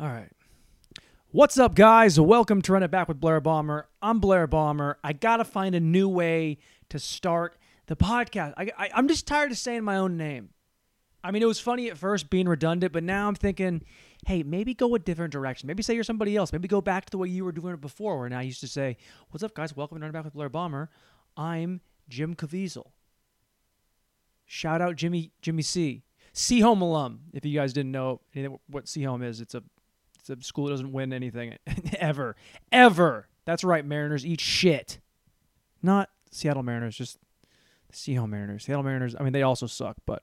All 0.00 0.06
right. 0.06 0.30
What's 1.32 1.58
up, 1.58 1.74
guys? 1.74 2.20
Welcome 2.20 2.62
to 2.62 2.72
Run 2.72 2.84
It 2.84 2.90
Back 2.92 3.08
with 3.08 3.18
Blair 3.18 3.40
Bomber. 3.40 3.88
I'm 4.00 4.20
Blair 4.20 4.46
Bomber. 4.46 4.96
I 5.02 5.12
got 5.12 5.38
to 5.38 5.44
find 5.44 5.74
a 5.74 5.80
new 5.80 6.08
way 6.08 6.58
to 6.90 7.00
start 7.00 7.58
the 7.86 7.96
podcast. 7.96 8.54
I, 8.56 8.90
I'm 8.94 9.08
just 9.08 9.26
tired 9.26 9.50
of 9.50 9.58
saying 9.58 9.82
my 9.82 9.96
own 9.96 10.16
name. 10.16 10.50
I 11.24 11.32
mean, 11.32 11.42
it 11.42 11.46
was 11.46 11.58
funny 11.58 11.90
at 11.90 11.98
first 11.98 12.30
being 12.30 12.46
redundant, 12.46 12.92
but 12.92 13.02
now 13.02 13.26
I'm 13.26 13.34
thinking, 13.34 13.82
hey, 14.24 14.44
maybe 14.44 14.72
go 14.72 14.94
a 14.94 15.00
different 15.00 15.32
direction. 15.32 15.66
Maybe 15.66 15.82
say 15.82 15.94
you're 15.94 16.04
somebody 16.04 16.36
else. 16.36 16.52
Maybe 16.52 16.68
go 16.68 16.80
back 16.80 17.06
to 17.06 17.10
the 17.10 17.18
way 17.18 17.26
you 17.26 17.44
were 17.44 17.50
doing 17.50 17.74
it 17.74 17.80
before, 17.80 18.20
where 18.20 18.28
now 18.28 18.38
I 18.38 18.42
used 18.42 18.60
to 18.60 18.68
say, 18.68 18.98
What's 19.30 19.42
up, 19.42 19.52
guys? 19.52 19.74
Welcome 19.74 19.98
to 19.98 20.02
Run 20.02 20.10
It 20.10 20.12
Back 20.12 20.26
with 20.26 20.34
Blair 20.34 20.48
Bomber. 20.48 20.90
I'm 21.36 21.80
Jim 22.08 22.36
Caviezel. 22.36 22.92
Shout 24.46 24.80
out 24.80 24.94
Jimmy 24.94 25.32
Jimmy 25.42 25.62
C. 25.62 26.04
Sehome 26.32 26.82
alum. 26.82 27.22
If 27.32 27.44
you 27.44 27.58
guys 27.58 27.72
didn't 27.72 27.90
know 27.90 28.20
anything, 28.32 28.60
what 28.68 28.84
Sehome 28.84 29.24
is, 29.24 29.40
it's 29.40 29.56
a 29.56 29.64
a 30.30 30.42
school 30.42 30.68
doesn't 30.68 30.92
win 30.92 31.12
anything 31.12 31.56
ever, 31.98 32.36
ever. 32.72 33.28
That's 33.44 33.64
right. 33.64 33.84
Mariners 33.84 34.26
eat 34.26 34.40
shit. 34.40 34.98
Not 35.82 36.10
Seattle 36.30 36.62
Mariners, 36.62 36.96
just 36.96 37.18
the 38.04 38.14
Home 38.14 38.30
Mariners. 38.30 38.64
Seattle 38.64 38.82
Mariners. 38.82 39.14
I 39.18 39.22
mean, 39.22 39.32
they 39.32 39.42
also 39.42 39.66
suck, 39.66 39.96
but 40.06 40.22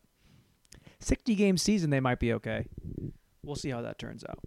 60 0.99 1.35
game 1.35 1.57
season, 1.57 1.89
they 1.89 1.99
might 1.99 2.19
be 2.19 2.33
okay. 2.33 2.67
We'll 3.43 3.55
see 3.55 3.69
how 3.69 3.81
that 3.81 3.99
turns 3.99 4.23
out. 4.27 4.39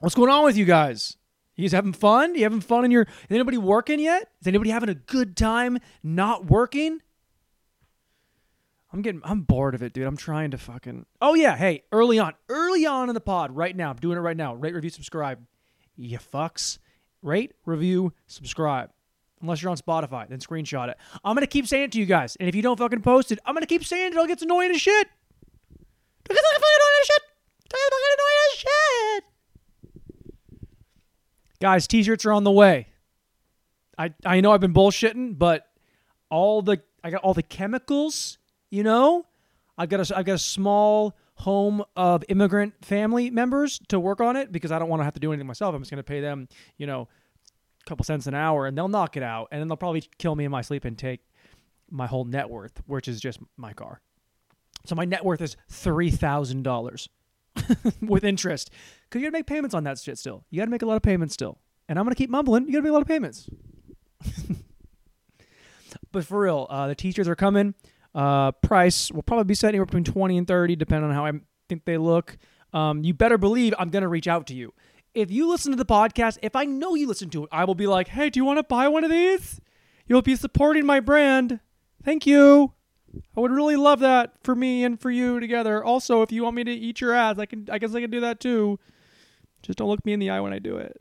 What's 0.00 0.14
going 0.14 0.30
on 0.30 0.44
with 0.44 0.56
you 0.56 0.64
guys? 0.64 1.16
You 1.54 1.64
guys 1.64 1.72
having 1.72 1.92
fun? 1.92 2.34
You 2.34 2.42
having 2.44 2.60
fun 2.60 2.84
in 2.84 2.90
your? 2.90 3.02
Is 3.02 3.30
anybody 3.30 3.58
working 3.58 4.00
yet? 4.00 4.30
Is 4.40 4.46
anybody 4.46 4.70
having 4.70 4.88
a 4.88 4.94
good 4.94 5.36
time 5.36 5.78
not 6.02 6.46
working? 6.46 7.00
I'm 8.92 9.00
getting 9.00 9.22
I'm 9.24 9.40
bored 9.40 9.74
of 9.74 9.82
it, 9.82 9.92
dude. 9.92 10.06
I'm 10.06 10.16
trying 10.16 10.50
to 10.50 10.58
fucking 10.58 11.06
Oh 11.20 11.34
yeah, 11.34 11.56
hey, 11.56 11.84
early 11.92 12.18
on. 12.18 12.34
Early 12.48 12.84
on 12.84 13.08
in 13.08 13.14
the 13.14 13.20
pod, 13.20 13.54
right 13.56 13.74
now. 13.74 13.90
I'm 13.90 13.96
doing 13.96 14.18
it 14.18 14.20
right 14.20 14.36
now. 14.36 14.54
Rate, 14.54 14.74
review, 14.74 14.90
subscribe. 14.90 15.38
You 15.96 16.18
fucks. 16.18 16.78
Rate, 17.22 17.52
review, 17.64 18.12
subscribe. 18.26 18.90
Unless 19.40 19.62
you're 19.62 19.70
on 19.70 19.76
Spotify, 19.76 20.28
then 20.28 20.38
screenshot 20.38 20.88
it. 20.88 20.98
I'm 21.24 21.34
gonna 21.34 21.46
keep 21.46 21.66
saying 21.66 21.84
it 21.84 21.92
to 21.92 21.98
you 21.98 22.06
guys. 22.06 22.36
And 22.36 22.48
if 22.48 22.54
you 22.54 22.62
don't 22.62 22.78
fucking 22.78 23.00
post 23.00 23.32
it, 23.32 23.38
I'm 23.46 23.54
gonna 23.54 23.66
keep 23.66 23.84
saying 23.84 24.12
it 24.12 24.16
it 24.16 24.28
gets 24.28 24.42
annoying 24.42 24.70
as 24.70 24.80
shit. 24.80 25.06
It 25.06 26.28
gets 26.28 26.40
fucking 26.40 26.62
annoying 26.62 27.00
as 27.00 27.06
shit. 27.06 27.22
It 27.64 27.70
gets 27.70 27.88
fucking 27.90 28.14
annoying 28.18 28.38
as 28.52 28.58
shit. 28.58 29.24
Guys, 31.60 31.86
t-shirts 31.86 32.26
are 32.26 32.32
on 32.32 32.44
the 32.44 32.50
way. 32.50 32.88
I 33.96 34.12
I 34.24 34.40
know 34.40 34.52
I've 34.52 34.60
been 34.60 34.74
bullshitting, 34.74 35.38
but 35.38 35.66
all 36.28 36.60
the 36.60 36.82
I 37.02 37.10
got 37.10 37.22
all 37.22 37.34
the 37.34 37.42
chemicals 37.42 38.38
you 38.72 38.82
know, 38.82 39.26
I've 39.76 39.90
got 39.90 40.10
a 40.10 40.16
I've 40.16 40.24
got 40.24 40.34
a 40.34 40.38
small 40.38 41.14
home 41.34 41.84
of 41.94 42.24
immigrant 42.28 42.72
family 42.82 43.30
members 43.30 43.78
to 43.88 44.00
work 44.00 44.20
on 44.20 44.34
it 44.34 44.50
because 44.50 44.72
I 44.72 44.78
don't 44.78 44.88
want 44.88 45.00
to 45.00 45.04
have 45.04 45.14
to 45.14 45.20
do 45.20 45.30
anything 45.30 45.46
myself. 45.46 45.74
I'm 45.74 45.82
just 45.82 45.90
going 45.90 45.98
to 45.98 46.02
pay 46.02 46.20
them, 46.20 46.48
you 46.78 46.86
know, 46.86 47.02
a 47.02 47.88
couple 47.88 48.04
cents 48.04 48.26
an 48.26 48.34
hour, 48.34 48.66
and 48.66 48.76
they'll 48.76 48.88
knock 48.88 49.16
it 49.16 49.22
out, 49.22 49.48
and 49.52 49.60
then 49.60 49.68
they'll 49.68 49.76
probably 49.76 50.02
kill 50.18 50.34
me 50.34 50.46
in 50.46 50.50
my 50.50 50.62
sleep 50.62 50.86
and 50.86 50.96
take 50.96 51.20
my 51.90 52.06
whole 52.06 52.24
net 52.24 52.48
worth, 52.48 52.82
which 52.86 53.08
is 53.08 53.20
just 53.20 53.40
my 53.58 53.74
car. 53.74 54.00
So 54.86 54.94
my 54.94 55.04
net 55.04 55.22
worth 55.22 55.42
is 55.42 55.56
three 55.68 56.10
thousand 56.10 56.62
dollars 56.62 57.10
with 58.00 58.24
interest 58.24 58.70
because 59.04 59.20
you 59.20 59.26
got 59.26 59.32
to 59.32 59.38
make 59.38 59.46
payments 59.46 59.74
on 59.74 59.84
that 59.84 59.98
shit 59.98 60.18
still. 60.18 60.44
You 60.50 60.60
got 60.60 60.64
to 60.64 60.70
make 60.70 60.82
a 60.82 60.86
lot 60.86 60.96
of 60.96 61.02
payments 61.02 61.34
still, 61.34 61.58
and 61.90 61.98
I'm 61.98 62.06
going 62.06 62.14
to 62.14 62.18
keep 62.18 62.30
mumbling. 62.30 62.64
You 62.64 62.72
got 62.72 62.78
to 62.78 62.82
make 62.84 62.90
a 62.90 62.94
lot 62.94 63.02
of 63.02 63.08
payments. 63.08 63.50
but 66.10 66.24
for 66.24 66.40
real, 66.40 66.66
uh, 66.70 66.86
the 66.86 66.94
teachers 66.94 67.28
are 67.28 67.36
coming. 67.36 67.74
Uh, 68.14 68.52
price 68.52 69.10
will 69.10 69.22
probably 69.22 69.44
be 69.44 69.54
set 69.54 69.68
anywhere 69.68 69.86
between 69.86 70.04
20 70.04 70.38
and 70.38 70.46
30, 70.46 70.76
depending 70.76 71.08
on 71.08 71.14
how 71.14 71.26
I 71.26 71.32
think 71.68 71.84
they 71.84 71.96
look. 71.96 72.36
Um, 72.72 73.04
you 73.04 73.14
better 73.14 73.38
believe 73.38 73.74
I'm 73.78 73.90
going 73.90 74.02
to 74.02 74.08
reach 74.08 74.28
out 74.28 74.46
to 74.48 74.54
you. 74.54 74.72
If 75.14 75.30
you 75.30 75.48
listen 75.48 75.72
to 75.72 75.76
the 75.76 75.84
podcast, 75.84 76.38
if 76.42 76.56
I 76.56 76.64
know 76.64 76.94
you 76.94 77.06
listen 77.06 77.28
to 77.30 77.44
it, 77.44 77.50
I 77.52 77.64
will 77.64 77.74
be 77.74 77.86
like, 77.86 78.08
hey, 78.08 78.30
do 78.30 78.40
you 78.40 78.44
want 78.44 78.58
to 78.58 78.62
buy 78.62 78.88
one 78.88 79.04
of 79.04 79.10
these? 79.10 79.60
You'll 80.06 80.22
be 80.22 80.36
supporting 80.36 80.86
my 80.86 81.00
brand. 81.00 81.60
Thank 82.02 82.26
you. 82.26 82.72
I 83.36 83.40
would 83.40 83.50
really 83.50 83.76
love 83.76 84.00
that 84.00 84.32
for 84.42 84.54
me 84.54 84.84
and 84.84 84.98
for 84.98 85.10
you 85.10 85.38
together. 85.38 85.84
Also, 85.84 86.22
if 86.22 86.32
you 86.32 86.44
want 86.44 86.56
me 86.56 86.64
to 86.64 86.72
eat 86.72 87.00
your 87.00 87.12
ass, 87.12 87.38
I 87.38 87.46
can. 87.46 87.68
I 87.70 87.78
guess 87.78 87.94
I 87.94 88.00
can 88.00 88.10
do 88.10 88.20
that 88.20 88.40
too. 88.40 88.78
Just 89.62 89.78
don't 89.78 89.88
look 89.88 90.04
me 90.04 90.14
in 90.14 90.20
the 90.20 90.30
eye 90.30 90.40
when 90.40 90.52
I 90.52 90.58
do 90.58 90.76
it. 90.76 90.96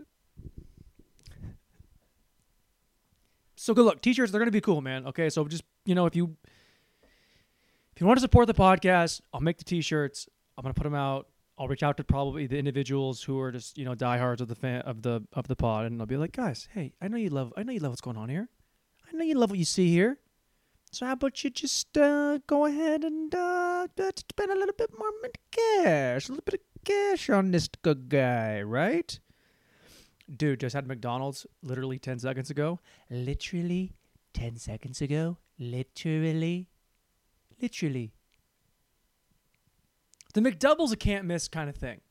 So 3.56 3.74
good 3.74 3.86
luck. 3.86 4.02
T-shirts, 4.02 4.32
they're 4.32 4.40
gonna 4.40 4.52
be 4.52 4.62
cool, 4.62 4.82
man. 4.82 5.06
Okay, 5.08 5.30
so 5.30 5.46
just 5.46 5.64
you 5.86 5.96
know, 5.96 6.06
if 6.06 6.16
you 6.16 6.36
you 8.02 8.08
want 8.08 8.18
to 8.18 8.22
support 8.22 8.48
the 8.48 8.54
podcast, 8.54 9.22
I'll 9.32 9.42
make 9.42 9.58
the 9.58 9.64
t-shirts. 9.64 10.28
I'm 10.58 10.64
gonna 10.64 10.74
put 10.74 10.84
them 10.84 10.96
out. 10.96 11.28
I'll 11.58 11.68
reach 11.68 11.84
out 11.84 11.98
to 11.98 12.04
probably 12.04 12.48
the 12.48 12.58
individuals 12.58 13.22
who 13.22 13.40
are 13.40 13.52
just 13.52 13.78
you 13.78 13.86
know 13.86 13.94
diehards 13.94 14.42
of 14.42 14.48
the 14.48 14.56
fan 14.56 14.82
of 14.82 15.04
the 15.04 15.22
of 15.34 15.48
the 15.48 15.56
pod, 15.56 15.86
and 15.86 16.02
I'll 16.02 16.08
be 16.08 16.18
like, 16.18 16.32
guys, 16.32 16.68
hey, 16.74 16.94
I 17.00 17.08
know 17.08 17.18
you 17.18 17.30
love 17.30 17.54
I 17.56 17.64
know 17.64 17.72
you 17.72 17.80
love 17.80 17.92
what's 17.92 18.02
going 18.02 18.18
on 18.18 18.30
here. 18.30 18.50
I 19.08 19.16
know 19.16 19.24
you 19.24 19.36
love 19.36 19.52
what 19.52 19.60
you 19.60 19.66
see 19.66 19.90
here. 19.90 20.18
So 20.92 21.06
how 21.06 21.14
about 21.14 21.42
you 21.44 21.50
just 21.52 21.98
uh, 21.98 22.40
go 22.48 22.66
ahead 22.66 23.04
and 23.06 23.34
uh, 23.34 23.88
spend 23.96 24.52
a 24.52 24.56
little 24.56 24.76
bit 24.78 24.90
more 24.98 25.12
cash, 25.52 26.28
a 26.28 26.32
little 26.32 26.44
bit 26.44 26.56
of 26.56 26.60
cash 26.84 27.30
on 27.30 27.52
this 27.52 27.70
good 27.82 28.10
guy, 28.10 28.62
right? 28.62 29.18
Dude, 30.36 30.60
just 30.60 30.76
had 30.76 30.88
McDonald's 30.88 31.46
literally 31.62 31.98
10 31.98 32.20
seconds 32.20 32.50
ago. 32.50 32.80
Literally 33.10 33.94
10 34.34 34.58
seconds 34.58 35.02
ago. 35.02 35.38
Literally 35.60 36.68
Literally. 37.62 38.12
The 40.34 40.42
McDouble's 40.42 40.92
a 40.92 40.98
can't 40.98 41.26
miss 41.26 41.48
kind 41.48 41.70
of 41.70 41.76
thing. 41.76 42.02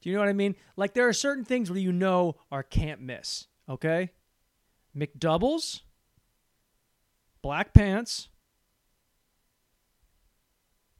Do 0.00 0.10
you 0.10 0.16
know 0.16 0.20
what 0.20 0.28
I 0.28 0.34
mean? 0.34 0.54
Like 0.76 0.94
there 0.94 1.08
are 1.08 1.12
certain 1.12 1.44
things 1.44 1.70
where 1.70 1.78
you 1.78 1.92
know 1.92 2.36
are 2.50 2.62
can't 2.62 3.00
miss, 3.00 3.46
okay? 3.68 4.10
McDoubles, 4.96 5.80
black 7.42 7.72
pants, 7.72 8.28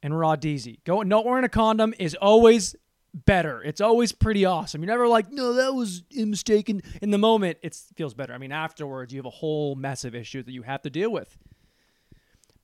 and 0.02 0.18
raw 0.18 0.36
DZ. 0.36 0.84
Going 0.84 1.08
not 1.08 1.24
wearing 1.24 1.44
a 1.44 1.48
condom 1.48 1.94
is 1.98 2.14
always 2.14 2.76
better. 3.14 3.62
It's 3.62 3.80
always 3.80 4.12
pretty 4.12 4.44
awesome. 4.44 4.82
You're 4.82 4.92
never 4.92 5.08
like, 5.08 5.30
no, 5.30 5.54
that 5.54 5.74
was 5.74 6.02
a 6.16 6.24
mistaken. 6.24 6.82
In 7.00 7.10
the 7.10 7.18
moment, 7.18 7.58
it 7.62 7.78
feels 7.96 8.14
better. 8.14 8.34
I 8.34 8.38
mean, 8.38 8.52
afterwards, 8.52 9.12
you 9.12 9.18
have 9.18 9.26
a 9.26 9.30
whole 9.30 9.76
mess 9.76 10.04
of 10.04 10.14
issues 10.14 10.44
that 10.44 10.52
you 10.52 10.62
have 10.62 10.82
to 10.82 10.90
deal 10.90 11.10
with. 11.10 11.38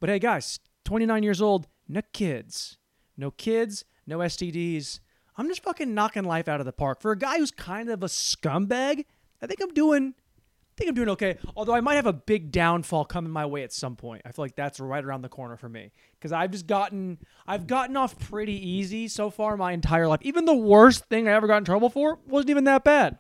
But 0.01 0.09
hey, 0.09 0.19
guys, 0.19 0.59
29 0.85 1.23
years 1.23 1.43
old, 1.43 1.69
no 1.87 2.01
kids. 2.13 2.79
No 3.17 3.31
kids, 3.31 3.85
no 4.07 4.19
STDs. 4.19 5.01
I'm 5.37 5.47
just 5.47 5.63
fucking 5.63 5.95
knocking 5.95 6.25
life 6.25 6.49
out 6.49 6.61
of 6.61 6.67
the 6.67 6.73
park. 6.73 7.01
For 7.03 7.13
a 7.13 7.19
guy 7.19 7.39
who's 7.39 7.51
kind 7.51 7.91
of 7.91 8.03
a 8.03 8.07
scumbag, 8.07 9.05
I 9.43 9.47
think 9.47 9.61
I'm 9.63 9.75
doing 9.75 10.15
I 10.17 10.73
think 10.77 10.89
I'm 10.89 10.95
doing 10.95 11.09
okay. 11.11 11.37
Although 11.57 11.75
I 11.75 11.83
might 11.83 11.97
have 11.97 12.07
a 12.07 12.13
big 12.13 12.51
downfall 12.51 13.05
coming 13.05 13.31
my 13.31 13.45
way 13.45 13.63
at 13.63 13.73
some 13.73 13.97
point. 13.97 14.23
I 14.25 14.33
feel 14.33 14.45
like 14.45 14.57
that's 14.57 14.81
right 14.81 15.05
around 15.05 15.21
the 15.21 15.29
corner 15.29 15.59
for 15.59 15.69
me 15.69 15.93
because 16.15 16.33
I've 16.33 16.51
just 16.51 16.67
gotten 16.67 17.19
I've 17.47 17.67
gotten 17.67 17.97
off 17.97 18.19
pretty 18.19 18.55
easy 18.55 19.07
so 19.07 19.29
far 19.29 19.59
my 19.59 19.73
entire 19.73 20.09
life. 20.09 20.21
Even 20.23 20.47
the 20.47 20.55
worst 20.55 21.05
thing 21.07 21.29
I 21.29 21.33
ever 21.33 21.47
got 21.47 21.59
in 21.59 21.65
trouble 21.65 21.91
for 21.91 22.19
wasn't 22.27 22.51
even 22.51 22.65
that 22.65 22.85
bad. 22.85 23.19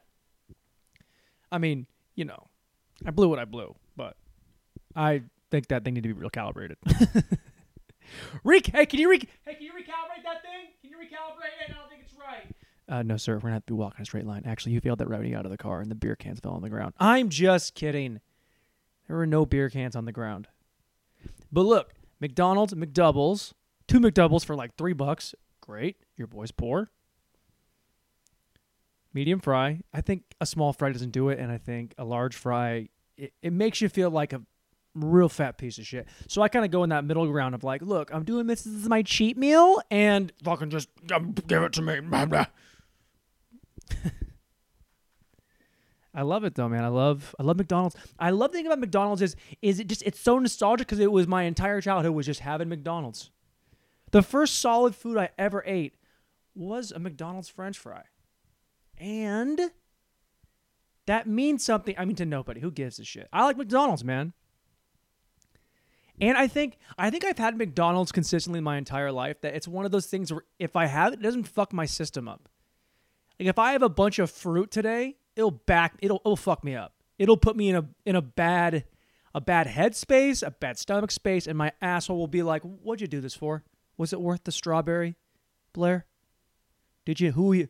I 1.52 1.58
mean, 1.58 1.86
you 2.14 2.24
know, 2.24 2.48
I 3.04 3.10
blew 3.10 3.28
what 3.28 3.38
I 3.38 3.44
blew, 3.44 3.74
but 3.96 4.16
I 4.96 5.22
think 5.50 5.68
that 5.68 5.84
thing 5.84 5.94
need 5.94 6.04
to 6.04 6.14
be 6.14 6.26
recalibrated. 6.26 6.76
Re- 8.44 8.60
hey, 8.64 8.86
can 8.86 8.98
you 8.98 9.10
re- 9.10 9.28
hey, 9.44 9.54
can 9.54 9.62
you 9.62 9.72
recalibrate 9.72 10.24
that 10.24 10.42
thing? 10.42 10.68
Can 10.80 10.90
you 10.90 10.96
recalibrate 10.96 11.68
it? 11.68 11.70
I 11.70 11.72
don't 11.74 11.88
think 11.88 12.02
it's 12.04 12.14
right. 12.18 12.54
Uh, 12.88 13.02
no, 13.02 13.16
sir. 13.16 13.34
We're 13.34 13.40
gonna 13.40 13.54
have 13.54 13.66
to 13.66 13.72
be 13.72 13.76
walking 13.76 14.02
a 14.02 14.04
straight 14.04 14.26
line. 14.26 14.42
Actually, 14.46 14.72
you 14.72 14.80
failed 14.80 14.98
that 14.98 15.08
routing 15.08 15.34
out 15.34 15.44
of 15.44 15.50
the 15.50 15.58
car, 15.58 15.80
and 15.80 15.90
the 15.90 15.94
beer 15.94 16.16
cans 16.16 16.40
fell 16.40 16.52
on 16.52 16.62
the 16.62 16.70
ground. 16.70 16.94
I'm 16.98 17.28
just 17.28 17.74
kidding. 17.74 18.20
There 19.06 19.16
were 19.16 19.26
no 19.26 19.46
beer 19.46 19.70
cans 19.70 19.94
on 19.94 20.04
the 20.06 20.12
ground. 20.12 20.48
But 21.52 21.62
look, 21.62 21.94
McDonald's 22.20 22.74
McDoubles, 22.74 23.52
two 23.86 24.00
McDoubles 24.00 24.44
for 24.44 24.54
like 24.56 24.76
three 24.76 24.92
bucks. 24.92 25.34
Great. 25.60 25.96
Your 26.16 26.26
boy's 26.26 26.50
poor. 26.50 26.90
Medium 29.12 29.40
fry. 29.40 29.80
I 29.92 30.00
think 30.00 30.22
a 30.40 30.46
small 30.46 30.72
fry 30.72 30.92
doesn't 30.92 31.10
do 31.10 31.28
it, 31.28 31.38
and 31.38 31.50
I 31.50 31.58
think 31.58 31.94
a 31.98 32.04
large 32.04 32.36
fry 32.36 32.88
it, 33.16 33.32
it 33.42 33.52
makes 33.52 33.80
you 33.80 33.88
feel 33.88 34.10
like 34.10 34.32
a 34.32 34.42
real 34.94 35.28
fat 35.28 35.58
piece 35.58 35.78
of 35.78 35.86
shit. 35.86 36.06
So 36.28 36.42
I 36.42 36.48
kind 36.48 36.64
of 36.64 36.70
go 36.70 36.82
in 36.82 36.90
that 36.90 37.04
middle 37.04 37.26
ground 37.26 37.54
of 37.54 37.64
like, 37.64 37.82
look, 37.82 38.12
I'm 38.12 38.24
doing 38.24 38.46
this, 38.46 38.62
this 38.62 38.74
is 38.74 38.88
my 38.88 39.02
cheat 39.02 39.36
meal, 39.36 39.80
and 39.90 40.32
fucking 40.42 40.70
just 40.70 40.88
um, 41.12 41.32
give 41.46 41.62
it 41.62 41.72
to 41.74 41.82
me. 41.82 42.00
I 46.12 46.22
love 46.22 46.42
it 46.44 46.56
though, 46.56 46.68
man. 46.68 46.84
I 46.84 46.88
love 46.88 47.34
I 47.38 47.44
love 47.44 47.56
McDonald's. 47.56 47.96
I 48.18 48.30
love 48.30 48.50
the 48.50 48.58
thing 48.58 48.66
about 48.66 48.80
McDonald's 48.80 49.22
is 49.22 49.36
is 49.62 49.78
it 49.78 49.86
just 49.86 50.02
it's 50.02 50.18
so 50.18 50.38
nostalgic 50.38 50.88
because 50.88 50.98
it 50.98 51.12
was 51.12 51.28
my 51.28 51.44
entire 51.44 51.80
childhood 51.80 52.14
was 52.14 52.26
just 52.26 52.40
having 52.40 52.68
McDonald's. 52.68 53.30
The 54.10 54.22
first 54.22 54.58
solid 54.58 54.96
food 54.96 55.16
I 55.16 55.28
ever 55.38 55.62
ate 55.66 55.94
was 56.54 56.90
a 56.90 56.98
McDonald's 56.98 57.48
French 57.48 57.78
fry, 57.78 58.02
and 58.98 59.70
that 61.06 61.28
means 61.28 61.64
something. 61.64 61.94
I 61.96 62.04
mean, 62.04 62.16
to 62.16 62.26
nobody. 62.26 62.60
Who 62.60 62.72
gives 62.72 62.98
a 62.98 63.04
shit? 63.04 63.28
I 63.32 63.44
like 63.44 63.56
McDonald's, 63.56 64.02
man. 64.02 64.32
And 66.20 66.36
I 66.36 66.46
think 66.46 66.76
I 66.98 67.10
think 67.10 67.24
I've 67.24 67.38
had 67.38 67.56
McDonald's 67.56 68.12
consistently 68.12 68.60
my 68.60 68.76
entire 68.76 69.10
life. 69.10 69.40
That 69.40 69.54
it's 69.54 69.66
one 69.66 69.84
of 69.84 69.90
those 69.90 70.06
things 70.06 70.32
where 70.32 70.42
if 70.58 70.76
I 70.76 70.86
have 70.86 71.12
it, 71.12 71.20
it 71.20 71.22
doesn't 71.22 71.44
fuck 71.44 71.72
my 71.72 71.86
system 71.86 72.28
up. 72.28 72.48
Like 73.38 73.48
if 73.48 73.58
I 73.58 73.72
have 73.72 73.82
a 73.82 73.88
bunch 73.88 74.18
of 74.18 74.30
fruit 74.30 74.70
today, 74.70 75.16
it'll 75.34 75.50
back 75.50 75.94
it'll 76.00 76.20
it'll 76.24 76.36
fuck 76.36 76.62
me 76.62 76.74
up. 76.74 76.94
It'll 77.18 77.36
put 77.36 77.56
me 77.56 77.70
in 77.70 77.76
a 77.76 77.88
in 78.04 78.16
a 78.16 78.22
bad 78.22 78.84
a 79.34 79.40
bad 79.40 79.68
headspace, 79.68 80.46
a 80.46 80.50
bad 80.50 80.78
stomach 80.78 81.10
space, 81.10 81.46
and 81.46 81.56
my 81.56 81.72
asshole 81.80 82.18
will 82.18 82.26
be 82.26 82.42
like, 82.42 82.62
"What'd 82.62 83.00
you 83.00 83.06
do 83.06 83.20
this 83.20 83.34
for? 83.34 83.62
Was 83.96 84.12
it 84.12 84.20
worth 84.20 84.44
the 84.44 84.52
strawberry, 84.52 85.16
Blair? 85.72 86.06
Did 87.04 87.20
you 87.20 87.32
who 87.32 87.52
you 87.52 87.68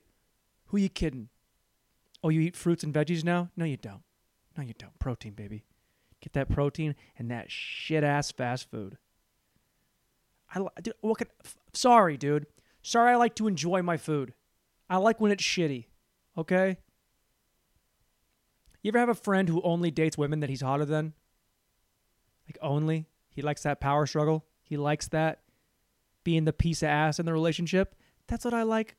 who 0.67 0.79
you 0.79 0.89
kidding? 0.89 1.29
Oh, 2.23 2.29
you 2.29 2.41
eat 2.41 2.57
fruits 2.57 2.85
and 2.85 2.93
veggies 2.93 3.25
now? 3.25 3.51
No, 3.57 3.65
you 3.65 3.77
don't. 3.77 4.03
No, 4.57 4.63
you 4.63 4.75
don't. 4.79 4.99
Protein, 4.99 5.33
baby. 5.33 5.65
Get 6.21 6.33
that 6.35 6.51
protein 6.51 6.95
and 7.19 7.31
that 7.31 7.51
shit 7.51 8.05
ass 8.05 8.31
fast 8.31 8.71
food. 8.71 8.99
I 10.55 10.67
dude, 10.83 10.95
what 11.01 11.19
could, 11.19 11.29
sorry, 11.73 12.17
dude. 12.17 12.47
Sorry, 12.83 13.13
I 13.13 13.17
like 13.17 13.35
to 13.37 13.47
enjoy 13.47 13.83
my 13.83 13.97
food. 13.97 14.35
I 14.89 14.97
like 14.97 15.21
when 15.21 15.33
it's 15.33 15.45
shitty. 15.45 15.87
Okay. 16.37 16.79
You 18.83 18.89
ever 18.91 18.99
have 18.99 19.09
a 19.09 19.15
friend 19.15 19.49
who 19.49 19.61
only 19.63 19.91
dates 19.91 20.19
women 20.19 20.41
that 20.41 20.51
he's 20.51 20.63
hotter 20.63 20.85
than? 20.85 21.13
Like 22.47 22.59
only? 22.63 23.07
He 23.31 23.43
likes 23.43 23.63
that 23.63 23.81
power 23.81 24.07
struggle. 24.07 24.45
He 24.63 24.77
likes 24.77 25.09
that 25.09 25.41
being 26.25 26.45
the 26.45 26.53
piece 26.53 26.83
of 26.83 26.89
ass 26.89 27.19
in 27.19 27.27
the 27.27 27.33
relationship. 27.33 27.95
That's 28.27 28.45
what 28.45 28.55
I 28.55 28.63
like 28.63 28.97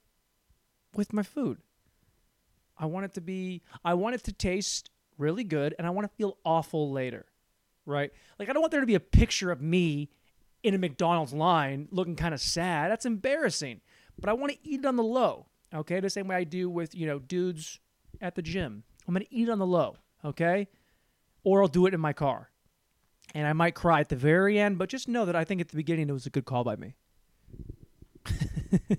with 0.95 1.13
my 1.13 1.23
food. 1.23 1.59
I 2.77 2.85
want 2.85 3.05
it 3.05 3.13
to 3.15 3.21
be 3.21 3.61
I 3.83 3.93
want 3.93 4.15
it 4.15 4.23
to 4.25 4.33
taste 4.33 4.89
really 5.17 5.43
good 5.43 5.75
and 5.77 5.87
I 5.87 5.89
want 5.89 6.09
to 6.09 6.15
feel 6.15 6.37
awful 6.45 6.91
later. 6.91 7.25
Right? 7.85 8.11
Like 8.37 8.49
I 8.49 8.53
don't 8.53 8.61
want 8.61 8.71
there 8.71 8.81
to 8.81 8.87
be 8.87 8.95
a 8.95 8.99
picture 8.99 9.51
of 9.51 9.61
me 9.61 10.09
in 10.63 10.73
a 10.73 10.77
McDonald's 10.77 11.33
line 11.33 11.87
looking 11.91 12.15
kind 12.15 12.33
of 12.33 12.41
sad. 12.41 12.91
That's 12.91 13.05
embarrassing. 13.05 13.81
But 14.19 14.29
I 14.29 14.33
want 14.33 14.51
to 14.53 14.57
eat 14.63 14.81
it 14.81 14.85
on 14.85 14.95
the 14.95 15.03
low. 15.03 15.47
Okay? 15.73 15.99
The 15.99 16.09
same 16.09 16.27
way 16.27 16.35
I 16.35 16.43
do 16.43 16.69
with, 16.69 16.93
you 16.93 17.07
know, 17.07 17.19
dudes 17.19 17.79
at 18.21 18.35
the 18.35 18.41
gym. 18.41 18.83
I'm 19.07 19.13
going 19.13 19.25
to 19.25 19.33
eat 19.33 19.47
it 19.47 19.51
on 19.51 19.59
the 19.59 19.65
low, 19.65 19.97
okay? 20.23 20.67
Or 21.43 21.61
I'll 21.61 21.67
do 21.67 21.85
it 21.87 21.93
in 21.93 21.99
my 21.99 22.13
car. 22.13 22.49
And 23.33 23.47
I 23.47 23.53
might 23.53 23.75
cry 23.75 23.99
at 23.99 24.09
the 24.09 24.15
very 24.15 24.59
end, 24.59 24.77
but 24.77 24.89
just 24.89 25.07
know 25.07 25.25
that 25.25 25.35
I 25.35 25.43
think 25.43 25.61
at 25.61 25.69
the 25.69 25.75
beginning 25.75 26.09
it 26.09 26.13
was 26.13 26.25
a 26.25 26.29
good 26.29 26.45
call 26.45 26.63
by 26.63 26.75
me. 26.75 26.95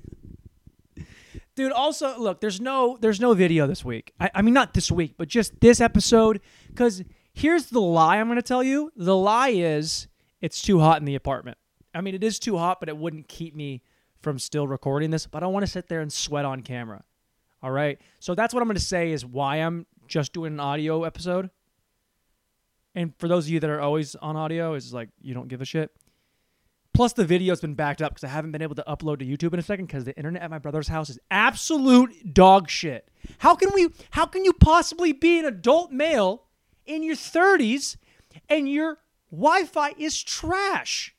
Dude, 1.55 1.73
also 1.73 2.19
look, 2.19 2.41
there's 2.41 2.61
no 2.61 2.97
there's 3.01 3.21
no 3.21 3.35
video 3.35 3.67
this 3.67 3.85
week. 3.85 4.13
I, 4.19 4.31
I 4.37 4.43
mean 4.43 4.55
not 4.55 4.75
this 4.75 4.91
week, 4.91 5.15
but 5.19 5.29
just 5.29 5.61
this 5.61 5.81
episode. 5.81 6.41
Cause 6.75 7.03
here's 7.33 7.67
the 7.67 7.81
lie 7.81 8.19
I'm 8.19 8.29
gonna 8.29 8.43
tell 8.43 8.63
you. 8.63 8.91
The 8.97 9.17
lie 9.17 9.51
is 9.51 10.09
it's 10.41 10.63
too 10.63 10.81
hot 10.81 11.01
in 11.01 11.05
the 11.05 11.15
apartment. 11.15 11.59
I 11.95 12.01
mean 12.01 12.15
it 12.15 12.25
is 12.25 12.39
too 12.39 12.57
hot, 12.57 12.81
but 12.81 12.89
it 12.89 12.97
wouldn't 12.97 13.29
keep 13.29 13.55
me 13.55 13.83
from 14.21 14.39
still 14.39 14.67
recording 14.67 15.11
this. 15.11 15.27
But 15.27 15.43
I 15.43 15.47
want 15.47 15.65
to 15.65 15.71
sit 15.71 15.89
there 15.89 16.01
and 16.01 16.13
sweat 16.13 16.47
on 16.47 16.63
camera. 16.63 17.05
All 17.63 17.71
right. 17.71 18.01
So 18.19 18.35
that's 18.35 18.55
what 18.55 18.63
I'm 18.63 18.69
gonna 18.69 18.81
say 18.81 19.13
is 19.13 19.27
why 19.27 19.57
I'm 19.57 19.87
just 20.09 20.33
doing 20.33 20.55
an 20.55 20.61
audio 20.61 21.05
episode. 21.05 21.51
And 22.95 23.13
for 23.19 23.29
those 23.29 23.47
of 23.47 23.51
you 23.51 23.61
that 23.61 23.71
are 23.71 23.81
always 23.81 24.15
on 24.17 24.37
audio, 24.37 24.75
is 24.75 24.93
like 24.93 25.11
you 25.21 25.35
don't 25.35 25.49
give 25.49 25.61
a 25.61 25.67
shit. 25.67 25.91
Plus, 26.95 27.15
the 27.15 27.25
video's 27.25 27.61
been 27.61 27.75
backed 27.75 28.03
up 28.03 28.13
because 28.13 28.25
I 28.25 28.29
haven't 28.29 28.53
been 28.53 28.63
able 28.63 28.75
to 28.75 28.85
upload 28.87 29.21
to 29.21 29.25
YouTube 29.25 29.55
in 29.55 29.59
a 29.59 29.63
second 29.63 29.87
because 29.87 30.05
the 30.05 30.17
internet 30.17 30.43
at 30.43 30.51
my 30.51 30.59
brother's 30.59 30.89
house 30.89 31.09
is 31.09 31.19
absolute 31.31 32.35
dog 32.35 32.69
shit. 32.69 33.09
How 33.39 33.55
can 33.55 33.71
we? 33.75 33.89
How 34.11 34.27
can 34.27 34.45
you 34.45 34.53
possibly 34.53 35.13
be 35.13 35.39
an 35.39 35.47
adult 35.47 35.91
male 35.91 36.45
in 36.85 37.03
your 37.03 37.17
30s 37.17 37.97
and 38.49 38.69
your 38.69 38.99
Wi-Fi 39.31 39.95
is 39.97 40.23
trash? 40.23 41.15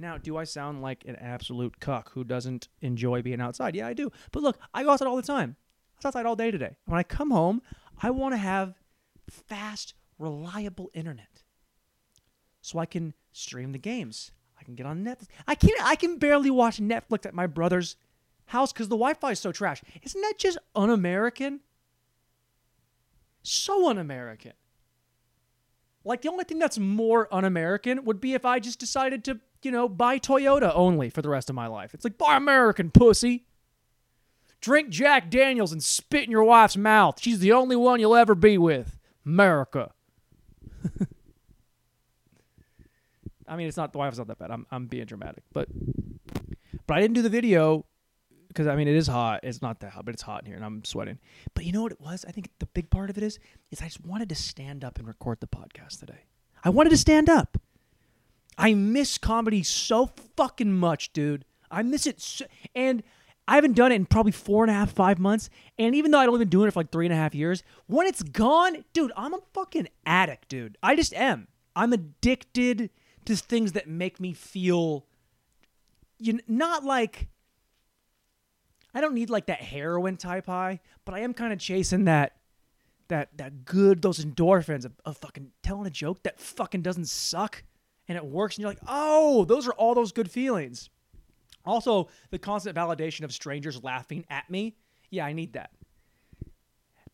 Now, 0.00 0.18
do 0.18 0.36
I 0.36 0.44
sound 0.44 0.82
like 0.82 1.04
an 1.06 1.16
absolute 1.16 1.80
cuck 1.80 2.12
who 2.12 2.24
doesn't 2.24 2.68
enjoy 2.80 3.22
being 3.22 3.40
outside? 3.40 3.74
Yeah, 3.74 3.86
I 3.86 3.94
do. 3.94 4.10
But 4.32 4.42
look, 4.42 4.58
I 4.72 4.82
go 4.82 4.90
outside 4.90 5.08
all 5.08 5.16
the 5.16 5.22
time. 5.22 5.56
I 5.58 5.98
was 5.98 6.06
outside 6.06 6.26
all 6.26 6.36
day 6.36 6.50
today. 6.50 6.76
When 6.86 6.98
I 6.98 7.02
come 7.02 7.30
home, 7.30 7.62
I 8.00 8.10
want 8.10 8.32
to 8.32 8.38
have 8.38 8.74
fast, 9.28 9.94
reliable 10.18 10.90
internet 10.94 11.42
so 12.60 12.78
I 12.78 12.86
can 12.86 13.14
stream 13.32 13.72
the 13.72 13.78
games. 13.78 14.30
Can 14.68 14.74
get 14.74 14.84
on 14.84 15.02
Netflix. 15.02 15.28
I 15.46 15.54
can't. 15.54 15.82
I 15.82 15.94
can 15.96 16.18
barely 16.18 16.50
watch 16.50 16.76
Netflix 16.78 17.24
at 17.24 17.32
my 17.32 17.46
brother's 17.46 17.96
house 18.44 18.70
because 18.70 18.88
the 18.88 18.96
Wi-Fi 18.96 19.30
is 19.30 19.40
so 19.40 19.50
trash. 19.50 19.80
Isn't 20.02 20.20
that 20.20 20.34
just 20.36 20.58
un-American? 20.76 21.60
So 23.42 23.88
un-American. 23.88 24.52
Like 26.04 26.20
the 26.20 26.28
only 26.28 26.44
thing 26.44 26.58
that's 26.58 26.78
more 26.78 27.32
un-American 27.34 28.04
would 28.04 28.20
be 28.20 28.34
if 28.34 28.44
I 28.44 28.58
just 28.58 28.78
decided 28.78 29.24
to, 29.24 29.40
you 29.62 29.70
know, 29.70 29.88
buy 29.88 30.18
Toyota 30.18 30.70
only 30.74 31.08
for 31.08 31.22
the 31.22 31.30
rest 31.30 31.48
of 31.48 31.56
my 31.56 31.66
life. 31.66 31.94
It's 31.94 32.04
like 32.04 32.18
buy 32.18 32.36
American, 32.36 32.90
pussy. 32.90 33.46
Drink 34.60 34.90
Jack 34.90 35.30
Daniels 35.30 35.72
and 35.72 35.82
spit 35.82 36.24
in 36.24 36.30
your 36.30 36.44
wife's 36.44 36.76
mouth. 36.76 37.22
She's 37.22 37.38
the 37.38 37.52
only 37.52 37.76
one 37.76 38.00
you'll 38.00 38.14
ever 38.14 38.34
be 38.34 38.58
with. 38.58 38.98
America. 39.24 39.92
I 43.48 43.56
mean, 43.56 43.66
it's 43.66 43.76
not 43.76 43.92
the 43.92 43.98
wife's 43.98 44.18
not 44.18 44.28
that 44.28 44.38
bad. 44.38 44.50
I'm 44.50 44.66
I'm 44.70 44.86
being 44.86 45.06
dramatic, 45.06 45.44
but 45.52 45.68
but 46.86 46.96
I 46.96 47.00
didn't 47.00 47.14
do 47.14 47.22
the 47.22 47.30
video 47.30 47.86
because 48.48 48.66
I 48.66 48.76
mean 48.76 48.88
it 48.88 48.96
is 48.96 49.06
hot. 49.06 49.40
It's 49.42 49.62
not 49.62 49.80
that 49.80 49.92
hot, 49.92 50.04
but 50.04 50.14
it's 50.14 50.22
hot 50.22 50.42
in 50.42 50.46
here, 50.46 50.56
and 50.56 50.64
I'm 50.64 50.84
sweating. 50.84 51.18
But 51.54 51.64
you 51.64 51.72
know 51.72 51.82
what 51.82 51.92
it 51.92 52.00
was? 52.00 52.24
I 52.26 52.32
think 52.32 52.50
the 52.58 52.66
big 52.66 52.90
part 52.90 53.10
of 53.10 53.16
it 53.16 53.22
is 53.22 53.38
is 53.70 53.80
I 53.80 53.84
just 53.84 54.04
wanted 54.04 54.28
to 54.30 54.34
stand 54.34 54.84
up 54.84 54.98
and 54.98 55.06
record 55.06 55.40
the 55.40 55.46
podcast 55.46 56.00
today. 56.00 56.24
I 56.64 56.70
wanted 56.70 56.90
to 56.90 56.96
stand 56.96 57.28
up. 57.28 57.58
I 58.56 58.74
miss 58.74 59.18
comedy 59.18 59.62
so 59.62 60.10
fucking 60.36 60.72
much, 60.72 61.12
dude. 61.12 61.44
I 61.70 61.82
miss 61.82 62.06
it, 62.06 62.20
so, 62.20 62.46
and 62.74 63.04
I 63.46 63.54
haven't 63.54 63.76
done 63.76 63.92
it 63.92 63.96
in 63.96 64.06
probably 64.06 64.32
four 64.32 64.64
and 64.64 64.70
a 64.70 64.74
half, 64.74 64.90
five 64.90 65.18
months. 65.18 65.48
And 65.78 65.94
even 65.94 66.10
though 66.10 66.18
I'd 66.18 66.28
only 66.28 66.40
been 66.40 66.48
doing 66.48 66.66
it 66.66 66.72
for 66.72 66.80
like 66.80 66.90
three 66.90 67.06
and 67.06 67.12
a 67.12 67.16
half 67.16 67.34
years, 67.34 67.62
when 67.86 68.06
it's 68.06 68.22
gone, 68.22 68.84
dude, 68.92 69.12
I'm 69.16 69.32
a 69.32 69.38
fucking 69.54 69.88
addict, 70.04 70.48
dude. 70.48 70.76
I 70.82 70.96
just 70.96 71.14
am. 71.14 71.46
I'm 71.76 71.92
addicted 71.92 72.90
to 73.28 73.36
things 73.36 73.72
that 73.72 73.86
make 73.86 74.18
me 74.18 74.32
feel 74.32 75.04
you 76.18 76.40
not 76.48 76.82
like 76.82 77.28
I 78.94 79.02
don't 79.02 79.12
need 79.12 79.28
like 79.28 79.46
that 79.46 79.60
heroin 79.60 80.16
type 80.16 80.46
high, 80.46 80.80
but 81.04 81.14
I 81.14 81.20
am 81.20 81.34
kind 81.34 81.52
of 81.52 81.58
chasing 81.58 82.06
that 82.06 82.36
that 83.08 83.36
that 83.36 83.66
good 83.66 84.00
those 84.00 84.24
endorphins 84.24 84.86
of, 84.86 84.92
of 85.04 85.18
fucking 85.18 85.50
telling 85.62 85.86
a 85.86 85.90
joke 85.90 86.22
that 86.22 86.40
fucking 86.40 86.80
doesn't 86.80 87.08
suck 87.08 87.64
and 88.08 88.16
it 88.16 88.24
works 88.24 88.56
and 88.56 88.62
you're 88.62 88.70
like, 88.70 88.80
"Oh, 88.88 89.44
those 89.44 89.68
are 89.68 89.72
all 89.72 89.94
those 89.94 90.12
good 90.12 90.30
feelings." 90.30 90.88
Also, 91.66 92.08
the 92.30 92.38
constant 92.38 92.74
validation 92.74 93.24
of 93.24 93.32
strangers 93.32 93.84
laughing 93.84 94.24
at 94.30 94.48
me. 94.48 94.74
Yeah, 95.10 95.26
I 95.26 95.34
need 95.34 95.52
that. 95.52 95.72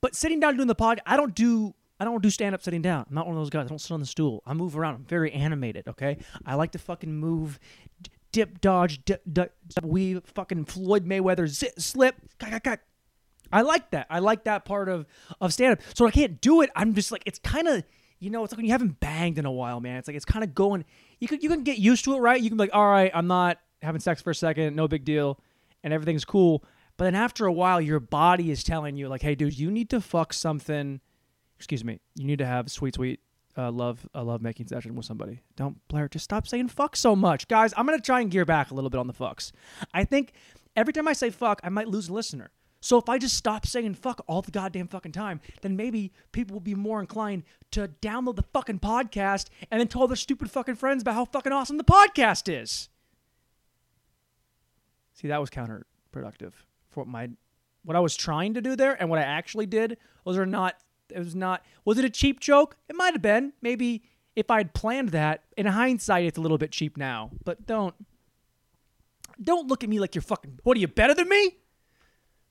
But 0.00 0.14
sitting 0.14 0.38
down 0.38 0.54
doing 0.56 0.68
the 0.68 0.76
pod, 0.76 1.00
I 1.04 1.16
don't 1.16 1.34
do 1.34 1.74
I 2.00 2.04
don't 2.04 2.22
do 2.22 2.30
stand 2.30 2.54
up 2.54 2.62
sitting 2.62 2.82
down. 2.82 3.06
I'm 3.08 3.14
not 3.14 3.26
one 3.26 3.36
of 3.36 3.40
those 3.40 3.50
guys. 3.50 3.66
I 3.66 3.68
don't 3.68 3.78
sit 3.78 3.92
on 3.92 4.00
the 4.00 4.06
stool. 4.06 4.42
I 4.46 4.52
move 4.54 4.76
around. 4.76 4.94
I'm 4.96 5.04
very 5.04 5.30
animated, 5.32 5.86
okay? 5.88 6.18
I 6.44 6.56
like 6.56 6.72
to 6.72 6.78
fucking 6.78 7.14
move, 7.14 7.60
dip, 8.32 8.60
dodge, 8.60 9.04
dip, 9.04 9.22
dip, 9.32 9.54
weave, 9.82 10.22
fucking 10.34 10.64
Floyd 10.64 11.06
Mayweather, 11.06 11.46
zip, 11.46 11.78
slip. 11.78 12.16
I 13.52 13.62
like 13.62 13.90
that. 13.92 14.06
I 14.10 14.18
like 14.18 14.44
that 14.44 14.64
part 14.64 14.88
of, 14.88 15.06
of 15.40 15.52
stand 15.52 15.74
up. 15.74 15.80
So 15.94 16.06
I 16.06 16.10
can't 16.10 16.40
do 16.40 16.62
it. 16.62 16.70
I'm 16.74 16.94
just 16.94 17.12
like, 17.12 17.22
it's 17.26 17.38
kind 17.38 17.68
of, 17.68 17.84
you 18.18 18.30
know, 18.30 18.42
it's 18.42 18.52
like 18.52 18.56
when 18.56 18.66
you 18.66 18.72
haven't 18.72 18.98
banged 18.98 19.38
in 19.38 19.46
a 19.46 19.52
while, 19.52 19.78
man. 19.80 19.98
It's 19.98 20.08
like, 20.08 20.16
it's 20.16 20.24
kind 20.24 20.42
of 20.42 20.54
going, 20.54 20.84
you 21.20 21.28
can, 21.28 21.40
you 21.40 21.48
can 21.48 21.62
get 21.62 21.78
used 21.78 22.04
to 22.06 22.14
it, 22.14 22.18
right? 22.18 22.40
You 22.40 22.50
can 22.50 22.56
be 22.56 22.62
like, 22.62 22.74
all 22.74 22.88
right, 22.88 23.12
I'm 23.14 23.28
not 23.28 23.58
having 23.82 24.00
sex 24.00 24.20
for 24.20 24.30
a 24.30 24.34
second, 24.34 24.74
no 24.74 24.88
big 24.88 25.04
deal, 25.04 25.38
and 25.84 25.92
everything's 25.92 26.24
cool. 26.24 26.64
But 26.96 27.04
then 27.04 27.14
after 27.14 27.46
a 27.46 27.52
while, 27.52 27.80
your 27.80 28.00
body 28.00 28.50
is 28.50 28.64
telling 28.64 28.96
you, 28.96 29.08
like, 29.08 29.22
hey, 29.22 29.34
dude, 29.34 29.58
you 29.58 29.70
need 29.70 29.90
to 29.90 30.00
fuck 30.00 30.32
something 30.32 31.00
excuse 31.56 31.84
me, 31.84 32.00
you 32.14 32.24
need 32.24 32.38
to 32.38 32.46
have 32.46 32.70
sweet, 32.70 32.94
sweet 32.94 33.20
uh, 33.56 33.70
love 33.70 34.08
a 34.14 34.22
love 34.22 34.42
making 34.42 34.66
session 34.66 34.94
with 34.94 35.06
somebody. 35.06 35.40
Don't 35.56 35.76
Blair, 35.88 36.08
just 36.08 36.24
stop 36.24 36.46
saying 36.46 36.68
fuck 36.68 36.96
so 36.96 37.14
much, 37.14 37.48
guys. 37.48 37.72
I'm 37.76 37.86
gonna 37.86 38.00
try 38.00 38.20
and 38.20 38.30
gear 38.30 38.44
back 38.44 38.70
a 38.70 38.74
little 38.74 38.90
bit 38.90 38.98
on 38.98 39.06
the 39.06 39.12
fucks. 39.12 39.52
I 39.92 40.04
think 40.04 40.32
every 40.76 40.92
time 40.92 41.08
I 41.08 41.12
say 41.12 41.30
fuck, 41.30 41.60
I 41.62 41.68
might 41.68 41.88
lose 41.88 42.08
a 42.08 42.12
listener. 42.12 42.50
So 42.80 42.98
if 42.98 43.08
I 43.08 43.16
just 43.16 43.36
stop 43.36 43.64
saying 43.64 43.94
fuck 43.94 44.22
all 44.26 44.42
the 44.42 44.50
goddamn 44.50 44.88
fucking 44.88 45.12
time, 45.12 45.40
then 45.62 45.74
maybe 45.74 46.12
people 46.32 46.54
will 46.54 46.60
be 46.60 46.74
more 46.74 47.00
inclined 47.00 47.44
to 47.70 47.88
download 48.02 48.36
the 48.36 48.42
fucking 48.42 48.80
podcast 48.80 49.48
and 49.70 49.80
then 49.80 49.88
tell 49.88 50.06
their 50.06 50.16
stupid 50.16 50.50
fucking 50.50 50.74
friends 50.74 51.00
about 51.00 51.14
how 51.14 51.24
fucking 51.24 51.50
awesome 51.50 51.78
the 51.78 51.84
podcast 51.84 52.52
is. 52.52 52.90
See, 55.14 55.28
that 55.28 55.40
was 55.40 55.48
counterproductive 55.48 56.52
for 56.90 57.00
what 57.00 57.08
my 57.08 57.30
what 57.84 57.96
I 57.96 58.00
was 58.00 58.16
trying 58.16 58.54
to 58.54 58.60
do 58.60 58.76
there 58.76 59.00
and 59.00 59.08
what 59.08 59.18
I 59.18 59.22
actually 59.22 59.66
did. 59.66 59.96
Those 60.24 60.36
are 60.36 60.46
not 60.46 60.74
it 61.10 61.18
was 61.18 61.34
not. 61.34 61.64
Was 61.84 61.98
it 61.98 62.04
a 62.04 62.10
cheap 62.10 62.40
joke? 62.40 62.76
It 62.88 62.96
might 62.96 63.14
have 63.14 63.22
been. 63.22 63.52
Maybe 63.62 64.02
if 64.36 64.50
I'd 64.50 64.74
planned 64.74 65.10
that. 65.10 65.44
In 65.56 65.66
hindsight, 65.66 66.24
it's 66.24 66.38
a 66.38 66.40
little 66.40 66.58
bit 66.58 66.72
cheap 66.72 66.96
now. 66.96 67.30
But 67.44 67.66
don't. 67.66 67.94
Don't 69.42 69.66
look 69.66 69.82
at 69.82 69.90
me 69.90 69.98
like 70.00 70.14
you're 70.14 70.22
fucking. 70.22 70.60
What 70.62 70.76
are 70.76 70.80
you 70.80 70.88
better 70.88 71.14
than 71.14 71.28
me? 71.28 71.56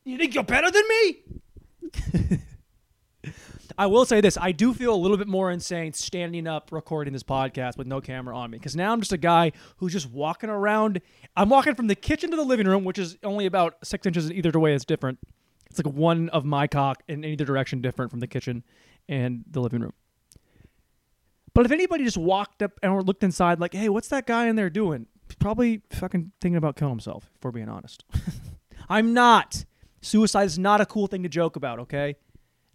You 0.04 0.18
think 0.18 0.36
you're 0.36 0.44
better 0.44 0.70
than 0.70 0.84
me? 0.88 2.40
I 3.78 3.88
will 3.88 4.06
say 4.06 4.22
this: 4.22 4.38
I 4.40 4.52
do 4.52 4.74
feel 4.74 4.94
a 4.94 4.98
little 4.98 5.18
bit 5.18 5.28
more 5.28 5.50
insane 5.50 5.94
standing 5.94 6.46
up 6.46 6.72
recording 6.72 7.14
this 7.14 7.24
podcast 7.24 7.78
with 7.78 7.88
no 7.88 8.02
camera 8.02 8.38
on 8.38 8.52
me 8.52 8.58
because 8.58 8.76
now 8.76 8.92
I'm 8.92 9.00
just 9.00 9.14
a 9.14 9.18
guy 9.18 9.54
who's 9.78 9.94
just 9.94 10.12
walking 10.12 10.50
around. 10.50 11.02
I'm 11.36 11.50
walking 11.50 11.74
from 11.74 11.88
the 11.88 11.96
kitchen 11.96 12.30
to 12.32 12.38
the 12.38 12.44
living 12.44 12.68
room, 12.68 12.84
which 12.84 13.00
is 13.00 13.18
only 13.24 13.46
about 13.46 13.76
six 13.84 14.06
inches 14.06 14.32
either 14.32 14.60
way. 14.60 14.74
It's 14.74 14.86
different 14.86 15.20
It's 15.74 15.84
like 15.84 15.92
one 15.92 16.30
of 16.30 16.46
my 16.46 16.68
cock 16.68 17.02
in 17.08 17.26
either 17.26 17.46
direction, 17.46 17.82
different 17.82 18.12
from 18.12 18.20
the 18.20 18.28
kitchen 18.28 18.64
and 19.10 19.44
the 19.50 19.60
living 19.60 19.82
room. 19.82 19.94
But 21.56 21.66
if 21.66 21.72
anybody 21.72 22.04
just 22.04 22.18
walked 22.18 22.62
up 22.62 22.74
and 22.84 23.08
looked 23.08 23.24
inside, 23.24 23.60
like, 23.60 23.74
hey, 23.74 23.90
what's 23.90 24.08
that 24.10 24.28
guy 24.28 24.48
in 24.48 24.56
there 24.56 24.70
doing? 24.70 25.08
He's 25.28 25.36
probably 25.36 25.82
fucking 25.90 26.32
thinking 26.40 26.58
about 26.58 26.76
killing 26.76 26.92
himself, 26.92 27.32
if 27.36 27.44
we're 27.44 27.50
being 27.50 27.70
honest. 27.70 28.04
I'm 28.90 29.16
not. 29.16 29.66
Suicide 30.02 30.44
is 30.44 30.60
not 30.60 30.80
a 30.80 30.86
cool 30.86 31.08
thing 31.08 31.24
to 31.24 31.30
joke 31.30 31.56
about, 31.56 31.80
okay? 31.80 32.18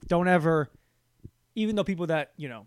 Don't 0.08 0.26
ever, 0.26 0.68
even 1.54 1.76
though 1.76 1.84
people 1.84 2.08
that, 2.08 2.32
you 2.36 2.48
know, 2.48 2.66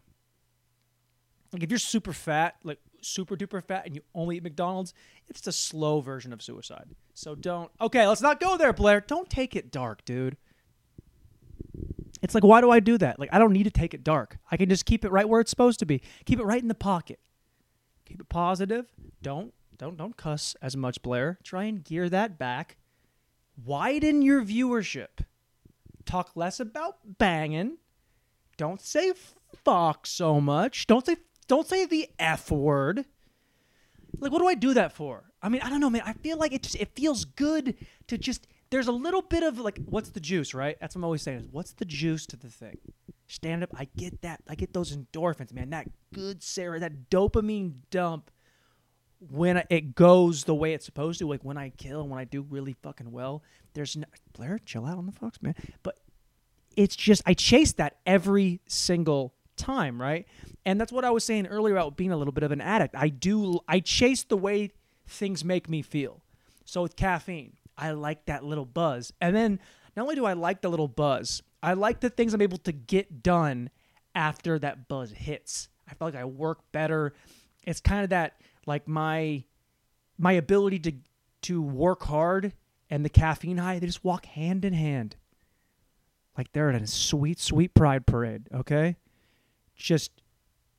like 1.51 1.63
if 1.63 1.69
you're 1.69 1.77
super 1.77 2.13
fat, 2.13 2.55
like 2.63 2.79
super 3.01 3.35
duper 3.35 3.63
fat, 3.63 3.85
and 3.85 3.95
you 3.95 4.01
only 4.13 4.37
eat 4.37 4.43
McDonald's, 4.43 4.93
it's 5.27 5.41
the 5.41 5.51
slow 5.51 6.01
version 6.01 6.33
of 6.33 6.41
suicide. 6.41 6.89
So 7.13 7.35
don't, 7.35 7.71
okay, 7.79 8.07
let's 8.07 8.21
not 8.21 8.39
go 8.39 8.57
there, 8.57 8.73
Blair. 8.73 9.01
Don't 9.01 9.29
take 9.29 9.55
it 9.55 9.71
dark, 9.71 10.05
dude. 10.05 10.37
It's 12.21 12.35
like, 12.35 12.43
why 12.43 12.61
do 12.61 12.69
I 12.69 12.79
do 12.79 12.97
that? 12.99 13.19
Like, 13.19 13.33
I 13.33 13.39
don't 13.39 13.53
need 13.53 13.63
to 13.63 13.71
take 13.71 13.93
it 13.93 14.03
dark. 14.03 14.37
I 14.51 14.57
can 14.57 14.69
just 14.69 14.85
keep 14.85 15.03
it 15.03 15.11
right 15.11 15.27
where 15.27 15.41
it's 15.41 15.49
supposed 15.49 15.79
to 15.79 15.85
be. 15.85 16.01
Keep 16.25 16.39
it 16.39 16.45
right 16.45 16.61
in 16.61 16.67
the 16.67 16.75
pocket. 16.75 17.19
Keep 18.05 18.21
it 18.21 18.29
positive. 18.29 18.87
Don't 19.21 19.53
don't 19.77 19.97
don't 19.97 20.17
cuss 20.17 20.55
as 20.61 20.77
much, 20.77 21.01
Blair. 21.01 21.39
Try 21.43 21.63
and 21.63 21.83
gear 21.83 22.09
that 22.09 22.37
back. 22.37 22.77
Widen 23.65 24.21
your 24.21 24.43
viewership. 24.43 25.25
Talk 26.05 26.31
less 26.35 26.59
about 26.59 26.97
banging. 27.17 27.77
Don't 28.57 28.81
say 28.81 29.13
fuck 29.63 30.05
so 30.05 30.39
much. 30.39 30.85
Don't 30.85 31.05
say 31.05 31.15
don't 31.51 31.67
say 31.67 31.85
the 31.85 32.09
f 32.17 32.49
word. 32.49 33.03
Like, 34.19 34.31
what 34.31 34.39
do 34.39 34.47
I 34.47 34.55
do 34.55 34.73
that 34.73 34.93
for? 34.93 35.25
I 35.41 35.49
mean, 35.49 35.61
I 35.61 35.69
don't 35.69 35.81
know, 35.81 35.89
man. 35.89 36.03
I 36.05 36.13
feel 36.13 36.37
like 36.37 36.53
it 36.53 36.63
just 36.63 36.77
it 36.77 36.95
feels 36.95 37.25
good 37.25 37.75
to 38.07 38.17
just 38.17 38.47
there's 38.69 38.87
a 38.87 38.93
little 38.93 39.21
bit 39.21 39.43
of 39.43 39.59
like, 39.59 39.77
what's 39.83 40.11
the 40.11 40.21
juice, 40.21 40.53
right? 40.53 40.77
That's 40.79 40.95
what 40.95 40.99
I'm 40.99 41.03
always 41.03 41.23
saying. 41.23 41.39
Is 41.39 41.47
what's 41.51 41.73
the 41.73 41.83
juice 41.83 42.25
to 42.27 42.37
the 42.37 42.47
thing? 42.47 42.77
Stand 43.27 43.63
up. 43.63 43.71
I 43.75 43.89
get 43.97 44.21
that. 44.21 44.39
I 44.47 44.55
get 44.55 44.71
those 44.71 44.95
endorphins, 44.95 45.51
man. 45.51 45.71
That 45.71 45.87
good 46.13 46.41
Sarah, 46.41 46.79
that 46.79 47.09
dopamine 47.09 47.73
dump 47.89 48.31
when 49.19 49.61
it 49.69 49.93
goes 49.93 50.45
the 50.45 50.55
way 50.55 50.73
it's 50.73 50.85
supposed 50.85 51.19
to. 51.19 51.27
Like 51.27 51.43
when 51.43 51.57
I 51.57 51.71
kill 51.71 51.99
and 51.99 52.09
when 52.09 52.19
I 52.19 52.23
do 52.23 52.43
really 52.43 52.77
fucking 52.81 53.11
well. 53.11 53.43
There's 53.73 53.97
no, 53.97 54.05
Blair, 54.31 54.57
chill 54.57 54.85
out 54.85 54.97
on 54.97 55.05
the 55.05 55.11
Fox, 55.11 55.41
man. 55.41 55.55
But 55.83 55.99
it's 56.77 56.95
just 56.95 57.21
I 57.25 57.33
chase 57.33 57.73
that 57.73 57.97
every 58.05 58.61
single 58.67 59.33
time, 59.57 60.01
right? 60.01 60.25
And 60.65 60.79
that's 60.79 60.91
what 60.91 61.05
I 61.05 61.09
was 61.09 61.23
saying 61.23 61.47
earlier 61.47 61.75
about 61.75 61.97
being 61.97 62.11
a 62.11 62.17
little 62.17 62.31
bit 62.31 62.43
of 62.43 62.51
an 62.51 62.61
addict. 62.61 62.95
I 62.95 63.09
do 63.09 63.59
I 63.67 63.79
chase 63.79 64.23
the 64.23 64.37
way 64.37 64.71
things 65.07 65.43
make 65.43 65.69
me 65.69 65.81
feel. 65.81 66.21
So 66.65 66.83
with 66.83 66.95
caffeine, 66.95 67.53
I 67.77 67.91
like 67.91 68.25
that 68.25 68.43
little 68.43 68.65
buzz. 68.65 69.11
And 69.19 69.35
then 69.35 69.59
not 69.95 70.03
only 70.03 70.15
do 70.15 70.25
I 70.25 70.33
like 70.33 70.61
the 70.61 70.69
little 70.69 70.87
buzz, 70.87 71.41
I 71.63 71.73
like 71.73 71.99
the 71.99 72.09
things 72.09 72.33
I'm 72.33 72.41
able 72.41 72.59
to 72.59 72.71
get 72.71 73.23
done 73.23 73.69
after 74.15 74.59
that 74.59 74.87
buzz 74.87 75.11
hits. 75.11 75.69
I 75.89 75.93
feel 75.93 76.07
like 76.07 76.15
I 76.15 76.25
work 76.25 76.59
better. 76.71 77.13
It's 77.65 77.81
kind 77.81 78.03
of 78.03 78.11
that 78.11 78.39
like 78.65 78.87
my 78.87 79.43
my 80.17 80.33
ability 80.33 80.79
to 80.79 80.93
to 81.43 81.61
work 81.61 82.03
hard 82.03 82.53
and 82.89 83.03
the 83.03 83.09
caffeine 83.09 83.57
high, 83.57 83.79
they 83.79 83.87
just 83.87 84.03
walk 84.03 84.25
hand 84.25 84.63
in 84.63 84.73
hand. 84.73 85.15
Like 86.37 86.51
they're 86.51 86.69
at 86.69 86.81
a 86.81 86.87
sweet, 86.87 87.39
sweet 87.39 87.73
pride 87.73 88.05
parade, 88.05 88.47
okay? 88.53 88.97
Just 89.75 90.20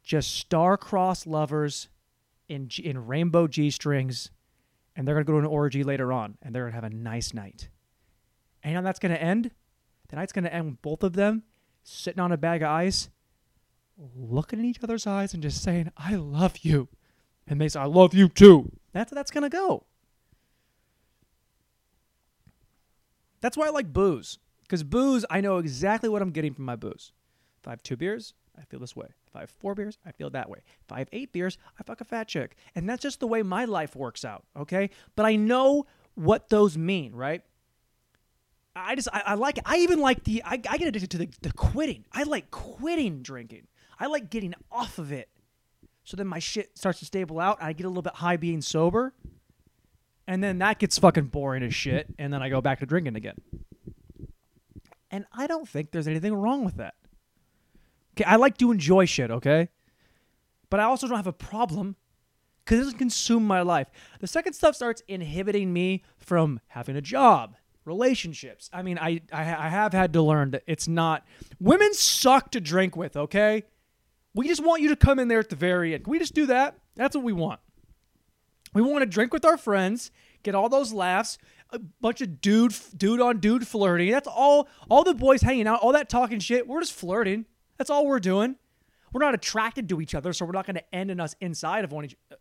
just 0.03 0.35
star-crossed 0.35 1.27
lovers 1.27 1.89
in 2.49 2.69
in 2.83 3.07
rainbow 3.07 3.47
G-strings 3.47 4.31
and 4.95 5.07
they're 5.07 5.15
to 5.19 5.25
go 5.25 5.35
to 5.35 5.39
an 5.39 5.47
orgy 5.47 5.85
later 5.85 6.13
on 6.13 6.37
and 6.43 6.55
they're 6.55 6.67
to 6.67 6.75
have 6.75 6.85
a 6.85 6.91
nice 6.91 7.33
night. 7.33 7.69
And 8.63 8.75
how 8.75 8.83
that's 8.83 8.99
to 9.15 9.23
end? 9.23 9.51
The 10.09 10.17
night's 10.17 10.33
to 10.45 10.53
end 10.53 10.67
with 10.67 10.83
both 10.83 11.03
of 11.03 11.15
them 11.15 11.45
sitting 11.83 12.21
on 12.21 12.33
a 12.33 12.37
bag 12.37 12.63
of 12.63 12.69
ice, 12.69 13.09
looking 14.15 14.59
in 14.59 14.65
each 14.65 14.83
other's 14.83 15.07
eyes 15.07 15.35
and 15.35 15.43
just 15.43 15.63
saying, 15.63 15.91
I 15.97 16.15
love 16.15 16.59
you. 16.59 16.89
And 17.47 17.61
they 17.61 17.69
say, 17.69 17.81
I 17.81 17.87
love 17.87 18.15
you 18.15 18.29
too. 18.29 18.71
That's 18.93 19.11
how 19.11 19.15
that's 19.15 19.31
to 19.31 19.49
go. 19.49 19.85
That's 23.41 23.57
why 23.57 23.67
I 23.67 23.71
like 23.71 23.93
booze. 23.93 24.39
Because 24.63 24.85
booze, 24.85 25.25
I 25.29 25.41
know 25.41 25.59
exactly 25.59 26.09
what 26.09 26.23
I'm 26.23 26.31
getting 26.31 26.55
from 26.55 26.65
my 26.65 26.77
booze. 26.77 27.13
If 27.61 27.69
I 27.69 27.71
have 27.71 27.83
two 27.83 27.97
beers, 27.97 28.35
I 28.59 28.65
feel 28.65 28.81
this 28.81 28.95
way. 28.95 29.07
If 29.27 29.37
I 29.37 29.41
have 29.41 29.51
four 29.51 29.75
beers, 29.75 29.99
I 30.05 30.13
feel 30.13 30.31
that 30.31 30.49
way. 30.49 30.59
If 30.85 30.93
I 30.93 30.99
have 30.99 31.09
eight 31.13 31.33
beers, 31.33 31.59
I 31.79 31.83
fuck 31.83 32.01
a 32.01 32.05
fat 32.05 32.29
chick. 32.29 32.57
And 32.75 32.89
that's 32.89 33.03
just 33.03 33.21
the 33.21 33.27
way 33.27 33.43
my 33.43 33.65
life 33.65 33.97
works 33.97 34.25
out, 34.25 34.45
okay? 34.57 34.91
But 35.17 35.27
I 35.27 35.37
know 35.37 35.87
what 36.15 36.49
those 36.49 36.77
mean, 36.77 37.15
right? 37.15 37.43
I 38.75 38.95
just, 38.95 39.09
I, 39.13 39.23
I 39.27 39.35
like. 39.35 39.59
I 39.67 39.79
even 39.79 40.01
like 40.01 40.25
the, 40.25 40.43
I, 40.45 40.53
I 40.53 40.79
get 40.79 40.89
addicted 40.89 41.11
to 41.11 41.19
the, 41.19 41.29
the 41.43 41.53
quitting. 41.53 42.05
I 42.13 42.23
like 42.23 42.51
quitting 42.51 43.23
drinking. 43.23 43.67
I 43.99 44.07
like 44.07 44.31
getting 44.31 44.55
off 44.71 44.99
of 44.99 45.13
it. 45.13 45.29
So 46.05 46.17
then 46.17 46.27
my 46.27 46.39
shit 46.39 46.77
starts 46.77 46.99
to 47.01 47.05
stable 47.05 47.39
out. 47.39 47.59
I 47.63 47.73
get 47.73 47.85
a 47.85 47.89
little 47.89 48.03
bit 48.03 48.15
high 48.15 48.37
being 48.37 48.63
sober. 48.63 49.13
And 50.27 50.43
then 50.43 50.59
that 50.59 50.79
gets 50.79 50.99
fucking 50.99 51.27
boring 51.27 51.63
as 51.63 51.75
shit. 51.75 52.07
And 52.19 52.33
then 52.33 52.43
I 52.43 52.49
go 52.49 52.61
back 52.61 52.81
to 52.81 52.87
drinking 52.87 53.17
again. 53.17 53.37
And 55.11 55.27
I 55.33 55.47
don't 55.47 55.69
think 55.69 55.91
there's 55.91 56.09
anything 56.09 56.35
wrong 56.35 56.65
with 56.65 56.77
that. 56.77 56.95
Okay, 58.15 58.25
I 58.25 58.37
like 58.37 58.59
to 58.59 58.71
enjoy 58.71 59.07
shit, 59.07 59.31
okay? 59.31 59.69
But 60.71 60.81
I 60.81 60.85
also 60.85 61.07
don't 61.07 61.17
have 61.17 61.27
a 61.27 61.33
problem 61.33 61.97
because 62.65 62.79
it 62.79 62.83
doesn't 62.85 62.99
consume 62.99 63.47
my 63.47 63.63
life. 63.63 63.89
The 64.21 64.27
second 64.27 64.53
stuff 64.53 64.75
starts 64.75 65.03
inhibiting 65.09 65.73
me 65.73 66.05
from 66.19 66.61
having 66.69 66.97
a 66.97 67.01
job, 67.01 67.57
relationships. 67.85 68.71
I 68.73 68.83
mean, 68.83 68.99
I, 68.99 69.21
I, 69.33 69.41
I 69.41 69.69
have 69.69 69.93
had 69.93 70.13
to 70.13 70.23
learn 70.23 70.53
that 70.53 70.63
it's 70.67 70.87
not. 70.87 71.27
Women 71.59 71.93
suck 71.95 72.51
to 72.53 72.61
drink 72.61 72.97
with, 72.97 73.17
okay? 73.17 73.65
We 74.35 74.49
just 74.49 74.65
want 74.65 74.83
you 74.83 74.89
to 74.91 74.97
come 74.97 75.19
in 75.19 75.29
there 75.29 75.41
at 75.41 75.51
the 75.51 75.57
very 75.57 75.95
end. 75.95 76.05
Can 76.05 76.11
we 76.11 76.19
just 76.19 76.35
do 76.35 76.47
that? 76.47 76.79
That's 76.97 77.17
what 77.17 77.25
we 77.25 77.33
want. 77.33 77.61
We 78.75 78.83
want 78.83 79.03
to 79.03 79.07
drink 79.07 79.33
with 79.33 79.45
our 79.45 79.59
friends, 79.59 80.11
get 80.43 80.55
all 80.55 80.69
those 80.69 80.93
laughs, 80.93 81.37
a 81.71 81.79
bunch 81.79 82.21
of 82.21 82.41
dude 82.41 82.75
dude 82.97 83.21
on 83.21 83.39
dude 83.39 83.67
flirting. 83.67 84.11
That's 84.11 84.29
all 84.29 84.69
all 84.89 85.05
the 85.05 85.15
boys 85.15 85.43
hanging 85.43 85.67
out, 85.67 85.81
all 85.81 85.93
that 85.93 86.09
talking 86.09 86.39
shit. 86.39 86.67
We're 86.67 86.81
just 86.81 86.93
flirting. 86.93 87.47
That's 87.83 87.91
all 87.91 88.07
we're 88.07 88.21
doing. 88.21 88.55
We're 89.13 89.25
not 89.25 89.35
attracted 89.35 89.89
to 89.89 90.01
each 90.01 90.15
other, 90.15 90.33
so 90.33 90.45
we're 90.45 90.53
not 90.53 90.67
going 90.67 90.77
to 90.77 90.95
end 90.95 91.11
in 91.11 91.19
us 91.19 91.35
inside 91.41 91.83
of 91.83 91.91
one 91.91 92.05
each, 92.05 92.15
uh, 92.31 92.37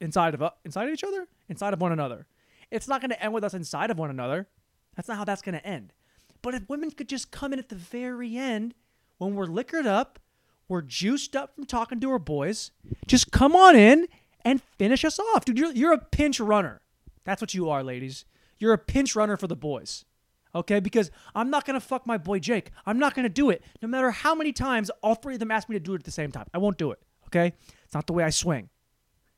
inside 0.00 0.32
of 0.32 0.40
uh, 0.40 0.52
inside 0.64 0.88
of 0.88 0.94
each 0.94 1.04
other, 1.04 1.28
inside 1.50 1.74
of 1.74 1.82
one 1.82 1.92
another. 1.92 2.26
It's 2.70 2.88
not 2.88 3.02
going 3.02 3.10
to 3.10 3.22
end 3.22 3.34
with 3.34 3.44
us 3.44 3.52
inside 3.52 3.90
of 3.90 3.98
one 3.98 4.08
another. 4.08 4.48
That's 4.96 5.06
not 5.06 5.18
how 5.18 5.24
that's 5.26 5.42
going 5.42 5.56
to 5.56 5.66
end. 5.66 5.92
But 6.40 6.54
if 6.54 6.66
women 6.70 6.92
could 6.92 7.10
just 7.10 7.30
come 7.30 7.52
in 7.52 7.58
at 7.58 7.68
the 7.68 7.74
very 7.74 8.38
end 8.38 8.72
when 9.18 9.34
we're 9.34 9.44
liquored 9.44 9.86
up, 9.86 10.18
we're 10.66 10.80
juiced 10.80 11.36
up 11.36 11.54
from 11.54 11.66
talking 11.66 12.00
to 12.00 12.10
our 12.12 12.18
boys, 12.18 12.70
just 13.06 13.30
come 13.32 13.54
on 13.54 13.76
in 13.76 14.08
and 14.46 14.62
finish 14.78 15.04
us 15.04 15.18
off. 15.18 15.44
Dude, 15.44 15.58
you're, 15.58 15.72
you're 15.72 15.92
a 15.92 15.98
pinch 15.98 16.40
runner. 16.40 16.80
That's 17.24 17.42
what 17.42 17.52
you 17.52 17.68
are, 17.68 17.84
ladies. 17.84 18.24
You're 18.58 18.72
a 18.72 18.78
pinch 18.78 19.14
runner 19.14 19.36
for 19.36 19.46
the 19.46 19.54
boys 19.54 20.06
okay? 20.54 20.80
Because 20.80 21.10
I'm 21.34 21.50
not 21.50 21.64
gonna 21.64 21.80
fuck 21.80 22.06
my 22.06 22.18
boy 22.18 22.38
Jake. 22.38 22.70
I'm 22.86 22.98
not 22.98 23.14
gonna 23.14 23.28
do 23.28 23.50
it, 23.50 23.62
no 23.82 23.88
matter 23.88 24.10
how 24.10 24.34
many 24.34 24.52
times 24.52 24.90
all 25.02 25.14
three 25.14 25.34
of 25.34 25.40
them 25.40 25.50
ask 25.50 25.68
me 25.68 25.76
to 25.76 25.80
do 25.80 25.92
it 25.94 26.00
at 26.00 26.04
the 26.04 26.10
same 26.10 26.32
time. 26.32 26.46
I 26.52 26.58
won't 26.58 26.78
do 26.78 26.90
it, 26.90 27.00
okay? 27.26 27.52
It's 27.84 27.94
not 27.94 28.06
the 28.06 28.12
way 28.12 28.24
I 28.24 28.30
swing. 28.30 28.68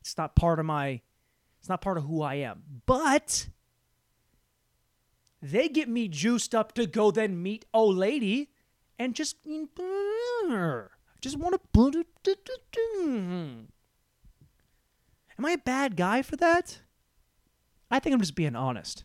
It's 0.00 0.16
not 0.16 0.34
part 0.34 0.58
of 0.58 0.66
my. 0.66 1.00
It's 1.60 1.68
not 1.68 1.80
part 1.80 1.96
of 1.96 2.04
who 2.04 2.22
I 2.22 2.34
am. 2.34 2.62
But 2.86 3.48
they 5.40 5.68
get 5.68 5.88
me 5.88 6.08
juiced 6.08 6.54
up 6.54 6.72
to 6.74 6.86
go 6.86 7.10
then 7.10 7.40
meet 7.42 7.64
old 7.72 7.96
lady, 7.96 8.50
and 8.98 9.14
just 9.14 9.36
just 11.20 11.38
want 11.38 11.60
to. 11.84 12.04
Am 15.38 15.46
I 15.46 15.52
a 15.52 15.58
bad 15.58 15.96
guy 15.96 16.22
for 16.22 16.36
that? 16.36 16.80
I 17.90 17.98
think 17.98 18.14
I'm 18.14 18.20
just 18.20 18.34
being 18.34 18.56
honest. 18.56 19.04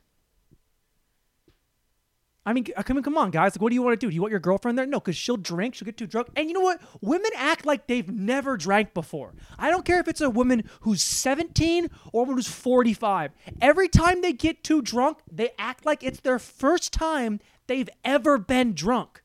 I 2.47 2.53
mean, 2.53 2.63
come 2.63 2.95
on, 2.95 3.03
come 3.03 3.17
on, 3.17 3.29
guys. 3.29 3.55
Like, 3.55 3.61
what 3.61 3.71
do 3.71 3.75
you 3.75 3.81
want 3.81 3.99
to 3.99 4.05
do? 4.05 4.09
Do 4.09 4.15
you 4.15 4.21
want 4.21 4.31
your 4.31 4.39
girlfriend 4.39 4.77
there? 4.77 4.85
No, 4.85 5.01
because 5.01 5.17
she'll 5.17 5.35
drink. 5.35 5.75
She'll 5.75 5.85
get 5.85 5.97
too 5.97 6.07
drunk. 6.07 6.29
And 6.37 6.47
you 6.47 6.53
know 6.53 6.61
what? 6.61 6.79
Women 7.01 7.29
act 7.35 7.65
like 7.65 7.87
they've 7.87 8.09
never 8.09 8.55
drank 8.55 8.93
before. 8.93 9.33
I 9.59 9.69
don't 9.69 9.83
care 9.83 9.99
if 9.99 10.07
it's 10.07 10.21
a 10.21 10.29
woman 10.29 10.63
who's 10.79 11.03
17 11.03 11.89
or 12.13 12.25
who's 12.25 12.47
45. 12.47 13.33
Every 13.59 13.89
time 13.89 14.21
they 14.21 14.31
get 14.31 14.63
too 14.63 14.81
drunk, 14.81 15.17
they 15.29 15.49
act 15.59 15.85
like 15.85 16.05
it's 16.05 16.21
their 16.21 16.39
first 16.39 16.93
time 16.93 17.41
they've 17.67 17.89
ever 18.05 18.37
been 18.37 18.73
drunk. 18.73 19.23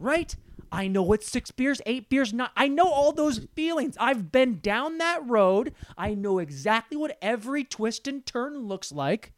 Right? 0.00 0.34
I 0.72 0.88
know 0.88 1.12
it's 1.12 1.30
six 1.30 1.52
beers, 1.52 1.80
eight 1.86 2.10
beers, 2.10 2.32
not. 2.32 2.50
I 2.56 2.66
know 2.66 2.90
all 2.90 3.12
those 3.12 3.46
feelings. 3.54 3.96
I've 4.00 4.32
been 4.32 4.58
down 4.58 4.98
that 4.98 5.24
road. 5.28 5.74
I 5.96 6.14
know 6.14 6.40
exactly 6.40 6.96
what 6.96 7.16
every 7.22 7.62
twist 7.62 8.08
and 8.08 8.26
turn 8.26 8.58
looks 8.58 8.90
like. 8.90 9.32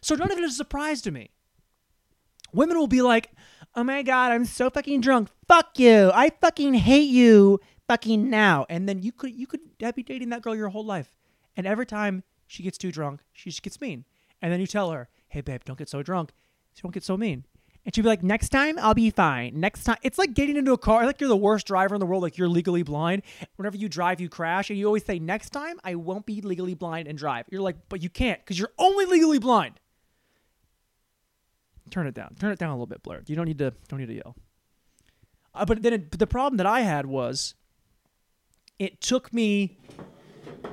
So 0.00 0.16
none 0.16 0.32
of 0.32 0.38
it 0.38 0.42
is 0.42 0.54
a 0.54 0.56
surprise 0.56 1.00
to 1.02 1.12
me. 1.12 1.30
Women 2.52 2.78
will 2.78 2.86
be 2.86 3.02
like, 3.02 3.30
oh 3.74 3.84
my 3.84 4.02
God, 4.02 4.32
I'm 4.32 4.44
so 4.44 4.70
fucking 4.70 5.00
drunk. 5.00 5.28
Fuck 5.48 5.78
you. 5.78 6.10
I 6.14 6.30
fucking 6.40 6.74
hate 6.74 7.10
you 7.10 7.60
fucking 7.88 8.28
now. 8.28 8.66
And 8.68 8.88
then 8.88 9.02
you 9.02 9.12
could 9.12 9.34
you 9.34 9.46
could 9.46 9.60
be 9.78 10.02
dating 10.02 10.30
that 10.30 10.42
girl 10.42 10.56
your 10.56 10.68
whole 10.68 10.84
life. 10.84 11.16
And 11.56 11.66
every 11.66 11.86
time 11.86 12.22
she 12.46 12.62
gets 12.62 12.78
too 12.78 12.92
drunk, 12.92 13.20
she 13.32 13.50
just 13.50 13.62
gets 13.62 13.80
mean. 13.80 14.04
And 14.42 14.52
then 14.52 14.60
you 14.60 14.66
tell 14.66 14.90
her, 14.90 15.08
hey 15.28 15.40
babe, 15.40 15.62
don't 15.64 15.78
get 15.78 15.88
so 15.88 16.02
drunk. 16.02 16.32
So 16.74 16.82
don't 16.82 16.94
get 16.94 17.04
so 17.04 17.16
mean. 17.16 17.44
And 17.84 17.94
she'd 17.94 18.02
be 18.02 18.08
like, 18.08 18.22
next 18.22 18.48
time 18.48 18.78
I'll 18.80 18.94
be 18.94 19.10
fine. 19.10 19.60
Next 19.60 19.84
time. 19.84 19.96
It's 20.02 20.18
like 20.18 20.34
getting 20.34 20.56
into 20.56 20.72
a 20.72 20.78
car. 20.78 21.06
Like 21.06 21.20
you're 21.20 21.28
the 21.28 21.36
worst 21.36 21.68
driver 21.68 21.94
in 21.94 22.00
the 22.00 22.06
world. 22.06 22.22
Like 22.22 22.36
you're 22.36 22.48
legally 22.48 22.82
blind. 22.82 23.22
Whenever 23.54 23.76
you 23.76 23.88
drive, 23.88 24.20
you 24.20 24.28
crash. 24.28 24.70
And 24.70 24.78
you 24.78 24.86
always 24.86 25.04
say, 25.04 25.20
next 25.20 25.50
time 25.50 25.78
I 25.84 25.94
won't 25.94 26.26
be 26.26 26.40
legally 26.40 26.74
blind 26.74 27.06
and 27.06 27.16
drive. 27.16 27.46
You're 27.48 27.62
like, 27.62 27.76
but 27.88 28.02
you 28.02 28.10
can't 28.10 28.40
because 28.40 28.58
you're 28.58 28.72
only 28.78 29.06
legally 29.06 29.38
blind. 29.38 29.78
Turn 31.90 32.06
it 32.06 32.14
down. 32.14 32.34
Turn 32.38 32.52
it 32.52 32.58
down 32.58 32.70
a 32.70 32.74
little 32.74 32.86
bit, 32.86 33.02
Blair. 33.02 33.22
You 33.26 33.36
don't 33.36 33.46
need 33.46 33.58
to. 33.58 33.72
Don't 33.88 34.00
need 34.00 34.06
to 34.06 34.14
yell. 34.14 34.36
Uh, 35.54 35.64
but 35.64 35.82
then 35.82 35.92
it, 35.92 36.10
but 36.10 36.18
the 36.18 36.26
problem 36.26 36.58
that 36.58 36.66
I 36.66 36.80
had 36.80 37.06
was, 37.06 37.54
it 38.78 39.00
took 39.00 39.32
me. 39.32 39.78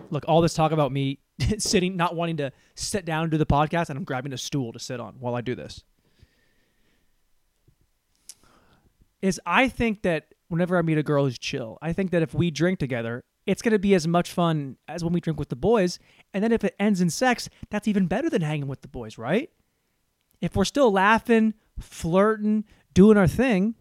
Look, 0.09 0.25
all 0.27 0.41
this 0.41 0.53
talk 0.53 0.71
about 0.71 0.91
me 0.91 1.19
sitting, 1.57 1.95
not 1.95 2.15
wanting 2.15 2.37
to 2.37 2.51
sit 2.75 3.05
down 3.05 3.23
and 3.23 3.31
do 3.31 3.37
the 3.37 3.45
podcast, 3.45 3.89
and 3.89 3.97
I'm 3.97 4.03
grabbing 4.03 4.33
a 4.33 4.37
stool 4.37 4.73
to 4.73 4.79
sit 4.79 4.99
on 4.99 5.15
while 5.19 5.35
I 5.35 5.41
do 5.41 5.55
this. 5.55 5.83
Is 9.21 9.39
I 9.45 9.69
think 9.69 10.01
that 10.01 10.33
whenever 10.49 10.77
I 10.77 10.81
meet 10.81 10.97
a 10.97 11.03
girl 11.03 11.25
who's 11.25 11.39
chill, 11.39 11.77
I 11.81 11.93
think 11.93 12.11
that 12.11 12.21
if 12.21 12.33
we 12.33 12.51
drink 12.51 12.79
together, 12.79 13.23
it's 13.45 13.61
going 13.61 13.71
to 13.71 13.79
be 13.79 13.93
as 13.93 14.07
much 14.07 14.31
fun 14.31 14.77
as 14.87 15.03
when 15.03 15.13
we 15.13 15.19
drink 15.19 15.39
with 15.39 15.49
the 15.49 15.55
boys. 15.55 15.99
And 16.33 16.43
then 16.43 16.51
if 16.51 16.63
it 16.63 16.75
ends 16.79 17.01
in 17.01 17.09
sex, 17.09 17.49
that's 17.69 17.87
even 17.87 18.07
better 18.07 18.29
than 18.29 18.41
hanging 18.41 18.67
with 18.67 18.81
the 18.81 18.87
boys, 18.87 19.17
right? 19.17 19.49
If 20.43 20.57
we're 20.57 20.65
still 20.65 20.91
laughing, 20.91 21.53
flirting, 21.79 22.65
doing 22.93 23.17
our 23.17 23.27
thing, 23.27 23.75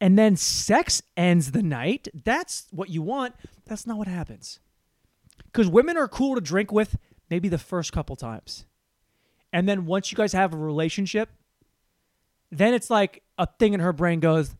and 0.00 0.18
then 0.18 0.34
sex 0.34 1.02
ends 1.14 1.50
the 1.50 1.62
night, 1.62 2.08
that's 2.24 2.68
what 2.70 2.88
you 2.88 3.02
want. 3.02 3.34
That's 3.66 3.86
not 3.86 3.98
what 3.98 4.08
happens. 4.08 4.60
Because 5.44 5.68
women 5.68 5.98
are 5.98 6.08
cool 6.08 6.36
to 6.36 6.40
drink 6.40 6.72
with 6.72 6.96
maybe 7.28 7.50
the 7.50 7.58
first 7.58 7.92
couple 7.92 8.16
times. 8.16 8.64
And 9.52 9.68
then 9.68 9.84
once 9.84 10.10
you 10.10 10.16
guys 10.16 10.32
have 10.32 10.54
a 10.54 10.56
relationship, 10.56 11.28
then 12.50 12.72
it's 12.72 12.88
like 12.88 13.22
a 13.36 13.46
thing 13.58 13.74
in 13.74 13.80
her 13.80 13.92
brain 13.92 14.20
goes, 14.20 14.56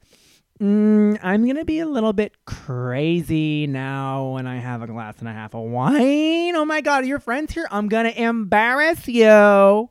mm, 0.61 1.19
I'm 1.23 1.45
going 1.45 1.57
to 1.57 1.65
be 1.65 1.81
a 1.81 1.87
little 1.87 2.13
bit 2.13 2.45
crazy 2.45 3.67
now 3.67 4.33
when 4.33 4.47
I 4.47 4.57
have 4.57 4.83
a 4.83 4.87
glass 4.87 5.21
and 5.21 5.29
a 5.29 5.33
half 5.33 5.55
of 5.55 5.63
wine. 5.63 6.55
Oh 6.55 6.67
my 6.67 6.83
God, 6.83 7.07
your 7.07 7.19
friends 7.19 7.55
here? 7.55 7.67
I'm 7.71 7.89
going 7.89 8.13
to 8.13 8.23
embarrass 8.23 9.09
you. 9.09 9.89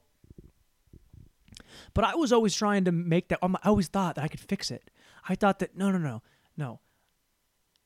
But 1.93 2.05
I 2.05 2.15
was 2.15 2.31
always 2.33 2.55
trying 2.55 2.85
to 2.85 2.91
make 2.91 3.27
that, 3.29 3.39
um, 3.41 3.55
I 3.63 3.69
always 3.69 3.87
thought 3.87 4.15
that 4.15 4.23
I 4.23 4.27
could 4.27 4.39
fix 4.39 4.71
it. 4.71 4.89
I 5.27 5.35
thought 5.35 5.59
that, 5.59 5.77
no, 5.77 5.91
no, 5.91 5.97
no, 5.97 6.21
no. 6.57 6.79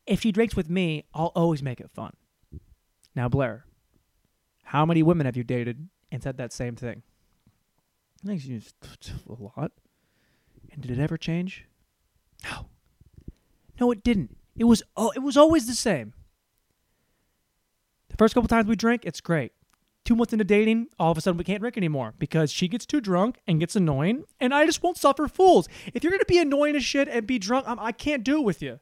If 0.06 0.22
she 0.22 0.32
drinks 0.32 0.56
with 0.56 0.70
me, 0.70 1.04
I'll 1.14 1.34
always 1.36 1.62
make 1.62 1.82
it 1.82 1.92
fun. 1.92 2.14
Now, 3.16 3.28
Blair, 3.28 3.66
how 4.64 4.86
many 4.86 5.04
women 5.04 5.26
have 5.26 5.36
you 5.36 5.44
dated 5.44 5.90
and 6.12 6.24
said 6.24 6.38
that 6.38 6.54
same 6.54 6.76
thing? 6.76 7.04
I 8.24 8.28
think 8.28 8.42
she's 8.42 8.74
a 9.30 9.34
lot. 9.42 9.72
And 10.72 10.82
did 10.82 10.92
it 10.92 11.00
ever 11.00 11.18
change? 11.18 11.66
No. 12.44 12.68
No, 13.80 13.92
it 13.92 14.04
didn't. 14.04 14.38
It 14.56 14.64
was 14.64 14.82
oh, 14.96 15.12
it 15.16 15.20
was 15.20 15.38
always 15.38 15.68
the 15.68 15.76
same. 15.76 16.14
The 18.10 18.18
first 18.18 18.34
couple 18.34 18.48
times 18.48 18.68
we 18.68 18.76
drink, 18.76 19.04
it's 19.06 19.22
great. 19.22 19.52
Two 20.08 20.16
months 20.16 20.32
into 20.32 20.46
dating, 20.46 20.88
all 20.98 21.12
of 21.12 21.18
a 21.18 21.22
sudden 21.22 21.38
we 21.38 21.44
can't 21.44 21.60
drink 21.60 21.76
anymore 21.76 22.14
because 22.18 22.50
she 22.50 22.70
gets 22.70 22.86
too 22.86 23.02
drunk 23.02 23.40
and 23.46 23.60
gets 23.60 23.76
annoying, 23.76 24.24
and 24.40 24.54
I 24.54 24.66
just 24.66 24.82
won't 24.82 24.96
suffer 24.96 25.28
fools. 25.28 25.68
If 25.94 26.02
you're 26.02 26.12
gonna 26.12 26.24
be 26.26 26.38
annoying 26.38 26.78
as 26.78 26.86
shit 26.86 27.10
and 27.10 27.28
be 27.28 27.38
drunk, 27.38 27.66
I'm, 27.68 27.78
I 27.78 27.92
can 27.92 28.20
not 28.20 28.24
do 28.24 28.38
it 28.38 28.46
with 28.46 28.62
you. 28.62 28.80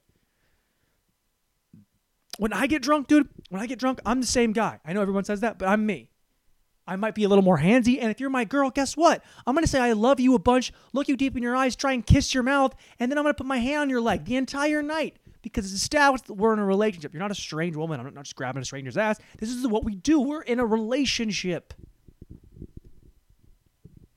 When 2.37 2.53
I 2.53 2.67
get 2.67 2.83
drunk, 2.83 3.07
dude, 3.07 3.27
when 3.49 3.59
I 3.59 3.65
get 3.65 3.79
drunk, 3.79 4.01
I'm 4.05 4.21
the 4.21 4.27
same 4.27 4.53
guy. 4.53 4.79
I 4.85 4.93
know 4.93 5.01
everyone 5.01 5.23
says 5.23 5.39
that, 5.39 5.57
but 5.57 5.67
I'm 5.67 5.83
me. 5.83 6.11
I 6.85 6.95
might 6.95 7.15
be 7.15 7.23
a 7.23 7.27
little 7.27 7.43
more 7.43 7.57
handsy. 7.57 7.97
And 7.99 8.11
if 8.11 8.19
you're 8.19 8.29
my 8.29 8.45
girl, 8.45 8.69
guess 8.69 8.95
what? 8.95 9.23
I'm 9.47 9.57
to 9.57 9.65
say 9.65 9.79
I 9.79 9.93
love 9.93 10.19
you 10.19 10.35
a 10.35 10.39
bunch, 10.39 10.71
look 10.93 11.07
you 11.07 11.17
deep 11.17 11.35
in 11.35 11.41
your 11.41 11.55
eyes, 11.55 11.75
try 11.75 11.93
and 11.93 12.05
kiss 12.05 12.35
your 12.35 12.43
mouth, 12.43 12.75
and 12.99 13.11
then 13.11 13.17
I'm 13.17 13.25
to 13.25 13.33
put 13.33 13.47
my 13.47 13.57
hand 13.57 13.81
on 13.81 13.89
your 13.89 13.99
leg 13.99 14.25
the 14.25 14.35
entire 14.35 14.83
night 14.83 15.17
because 15.45 15.71
it's 15.71 15.79
established 15.83 16.25
that 16.25 16.33
we're 16.33 16.53
in 16.53 16.59
a 16.59 16.65
relationship. 16.65 17.13
You're 17.13 17.21
not 17.21 17.29
a 17.29 17.35
strange 17.35 17.75
woman. 17.75 17.99
I'm 17.99 18.11
not 18.15 18.23
just 18.23 18.35
grabbing 18.35 18.63
a 18.63 18.65
stranger's 18.65 18.97
ass. 18.97 19.19
This 19.37 19.51
is 19.51 19.67
what 19.67 19.83
we 19.83 19.93
do. 19.93 20.19
We're 20.19 20.41
in 20.41 20.59
a 20.59 20.65
relationship. 20.65 21.71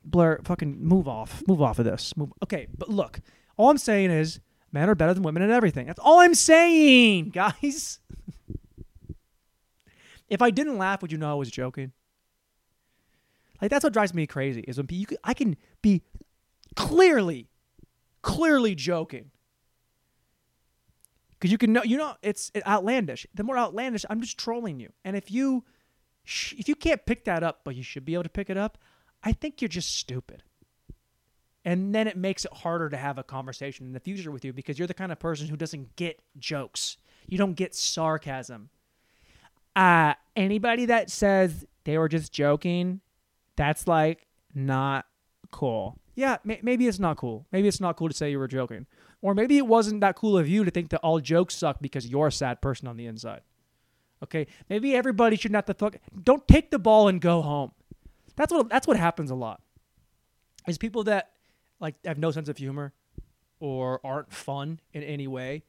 Blair, 0.03 0.41
fucking 0.43 0.83
move 0.83 1.07
off. 1.07 1.43
Move 1.47 1.61
off 1.61 1.79
of 1.79 1.85
this. 1.85 2.17
Move. 2.17 2.33
Okay, 2.43 2.67
but 2.79 2.89
look, 2.89 3.21
all 3.59 3.69
I'm 3.69 3.77
saying 3.77 4.11
is 4.11 4.41
men 4.73 4.89
are 4.89 4.95
better 4.95 5.13
than 5.13 5.23
women 5.23 5.43
at 5.43 5.51
everything. 5.51 5.87
That's 5.87 5.99
all 5.99 6.21
I'm 6.21 6.35
saying, 6.35 7.29
guys. 7.35 7.99
if 10.31 10.41
I 10.41 10.51
didn't 10.51 10.79
laugh, 10.79 11.03
would 11.03 11.13
you 11.13 11.19
know 11.19 11.31
I 11.31 11.35
was 11.35 11.51
joking? 11.51 11.93
Like 13.61 13.71
that's 13.71 13.85
what 13.85 13.93
drives 13.93 14.15
me 14.15 14.27
crazy 14.27 14.63
is 14.67 14.79
when 14.79 14.87
you 14.91 15.05
can, 15.05 15.19
I 15.25 15.35
can 15.35 15.59
be 15.83 16.01
clearly, 16.75 17.51
clearly 18.23 18.75
joking. 18.75 19.31
Because 21.39 21.53
you 21.53 21.59
can 21.59 21.73
know, 21.73 21.83
you 21.83 21.97
know, 21.97 22.15
it's 22.23 22.51
outlandish. 22.67 23.27
The 23.35 23.45
more 23.45 23.57
outlandish, 23.57 24.05
I'm 24.11 24.21
just 24.21 24.39
trolling 24.39 24.81
you. 24.81 24.93
And 25.05 25.17
if 25.17 25.31
you, 25.31 25.65
if 26.25 26.69
you 26.69 26.75
can't 26.75 27.05
pick 27.07 27.25
that 27.25 27.43
up, 27.43 27.61
but 27.65 27.77
you 27.77 27.83
should 27.83 28.05
be 28.05 28.15
able 28.15 28.25
to 28.25 28.29
pick 28.29 28.51
it 28.51 28.57
up, 28.57 28.79
I 29.23 29.33
think 29.33 29.61
you're 29.61 29.69
just 29.69 29.95
stupid. 29.97 30.43
And 31.65 31.95
then 31.95 32.09
it 32.09 32.17
makes 32.17 32.45
it 32.45 32.53
harder 32.53 32.89
to 32.89 32.97
have 32.97 33.19
a 33.19 33.23
conversation 33.23 33.87
in 33.87 33.93
the 33.93 34.01
future 34.01 34.31
with 34.31 34.45
you 34.45 34.53
because 34.53 34.79
you're 34.79 34.89
the 34.89 34.95
kind 34.95 35.13
of 35.13 35.19
person 35.19 35.49
who 35.49 35.57
doesn't 35.57 35.97
get 35.97 36.21
jokes. 36.39 36.97
You 37.27 37.39
don't 37.39 37.55
get 37.55 37.75
sarcasm. 37.75 38.71
Uh, 39.77 40.15
anybody 40.35 40.87
that 40.87 41.11
says 41.11 41.67
they 41.85 41.99
were 41.99 42.09
just 42.09 42.33
joking 42.33 43.01
that's 43.59 43.89
like 43.89 44.29
not 44.55 45.05
cool. 45.51 45.99
Yeah, 46.19 46.39
may- 46.43 46.59
maybe 46.65 46.89
it's 46.89 46.99
not 46.99 47.17
cool. 47.17 47.47
Maybe 47.53 47.69
it's 47.69 47.81
not 47.81 47.97
cool 47.97 48.09
to 48.09 48.15
say 48.15 48.33
you 48.33 48.41
were 48.41 48.49
joking. 48.49 48.87
Or 49.23 49.35
maybe 49.35 49.57
it 49.57 49.69
wasn't 49.69 50.01
that 50.01 50.17
cool 50.17 50.37
of 50.37 50.49
you 50.49 50.65
to 50.65 50.71
think 50.73 50.91
that 50.91 50.99
all 50.99 51.21
jokes 51.21 51.55
suck 51.55 51.81
because 51.81 52.09
you're 52.09 52.27
a 52.27 52.33
sad 52.33 52.61
person 52.61 52.89
on 52.89 52.97
the 52.97 53.07
inside. 53.07 53.43
Okay? 54.25 54.49
Maybe 54.69 54.97
everybody 54.97 55.37
should 55.37 55.53
not 55.53 55.67
the 55.67 55.75
fuck 55.75 55.95
don't 56.21 56.47
take 56.49 56.73
the 56.73 56.79
ball 56.81 57.07
and 57.07 57.21
go 57.21 57.41
home. 57.41 57.71
That's 58.35 58.53
what 58.53 58.69
that's 58.69 58.89
what 58.89 58.97
happens 58.97 59.31
a 59.31 59.37
lot. 59.37 59.61
Is 60.67 60.77
people 60.77 61.05
that 61.05 61.31
like 61.79 61.95
have 62.05 62.19
no 62.19 62.33
sense 62.33 62.49
of 62.49 62.57
humor 62.57 62.93
or 63.61 64.01
aren't 64.03 64.33
fun 64.33 64.81
in 64.93 65.05
any 65.05 65.29
way. 65.29 65.63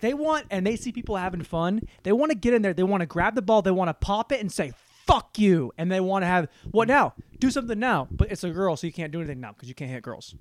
They 0.00 0.14
want 0.14 0.46
and 0.48 0.64
they 0.64 0.76
see 0.76 0.92
people 0.92 1.16
having 1.16 1.42
fun. 1.42 1.80
They 2.04 2.12
want 2.12 2.30
to 2.30 2.38
get 2.38 2.54
in 2.54 2.62
there. 2.62 2.72
They 2.72 2.84
want 2.84 3.00
to 3.00 3.06
grab 3.06 3.34
the 3.34 3.42
ball. 3.42 3.62
They 3.62 3.72
want 3.72 3.88
to 3.88 3.94
pop 3.94 4.30
it 4.30 4.40
and 4.40 4.52
say 4.52 4.74
fuck 5.06 5.38
you. 5.38 5.72
And 5.78 5.90
they 5.90 6.00
want 6.00 6.22
to 6.22 6.26
have, 6.26 6.48
what 6.70 6.88
now? 6.88 7.14
Do 7.38 7.50
something 7.50 7.78
now. 7.78 8.08
But 8.10 8.30
it's 8.30 8.44
a 8.44 8.50
girl, 8.50 8.76
so 8.76 8.86
you 8.86 8.92
can't 8.92 9.12
do 9.12 9.18
anything 9.18 9.40
now 9.40 9.52
because 9.52 9.68
you 9.68 9.74
can't 9.74 9.90
hit 9.90 10.02
girls, 10.02 10.34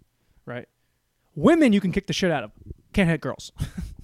right? 0.46 0.68
Women, 1.36 1.74
you 1.74 1.82
can 1.82 1.92
kick 1.92 2.08
the 2.08 2.14
shit 2.14 2.32
out 2.32 2.44
of. 2.44 2.52
Can't 2.94 3.10
hit 3.10 3.22
girls. 3.22 3.52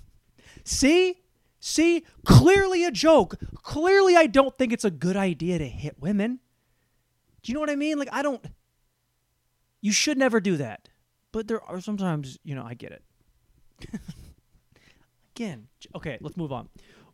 See? 0.63 1.21
See? 1.59 2.03
Clearly 2.25 2.83
a 2.83 2.91
joke. 2.91 3.35
Clearly, 3.63 4.15
I 4.15 4.27
don't 4.27 4.57
think 4.57 4.71
it's 4.71 4.85
a 4.85 4.91
good 4.91 5.17
idea 5.17 5.57
to 5.57 5.67
hit 5.67 5.99
women. 5.99 6.39
Do 7.41 7.51
you 7.51 7.53
know 7.53 7.59
what 7.59 7.69
I 7.69 7.75
mean? 7.75 7.99
Like, 7.99 8.09
I 8.11 8.21
don't. 8.21 8.43
You 9.81 9.91
should 9.91 10.17
never 10.17 10.39
do 10.39 10.57
that. 10.57 10.89
But 11.31 11.47
there 11.47 11.61
are 11.61 11.81
sometimes, 11.81 12.37
you 12.43 12.55
know, 12.55 12.63
I 12.65 12.73
get 12.73 12.91
it. 12.91 13.03
Again, 15.35 15.67
okay, 15.95 16.17
let's 16.19 16.35
move 16.35 16.51
on. 16.51 16.67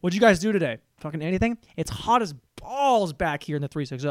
What'd 0.03 0.15
you 0.15 0.19
guys 0.19 0.39
do 0.39 0.51
today? 0.51 0.79
Fucking 0.97 1.21
anything? 1.21 1.57
It's 1.77 1.89
hot 1.89 2.21
as 2.21 2.33
balls 2.57 3.13
back 3.13 3.41
here 3.41 3.55
in 3.55 3.61
the 3.61 3.69
360. 3.69 4.05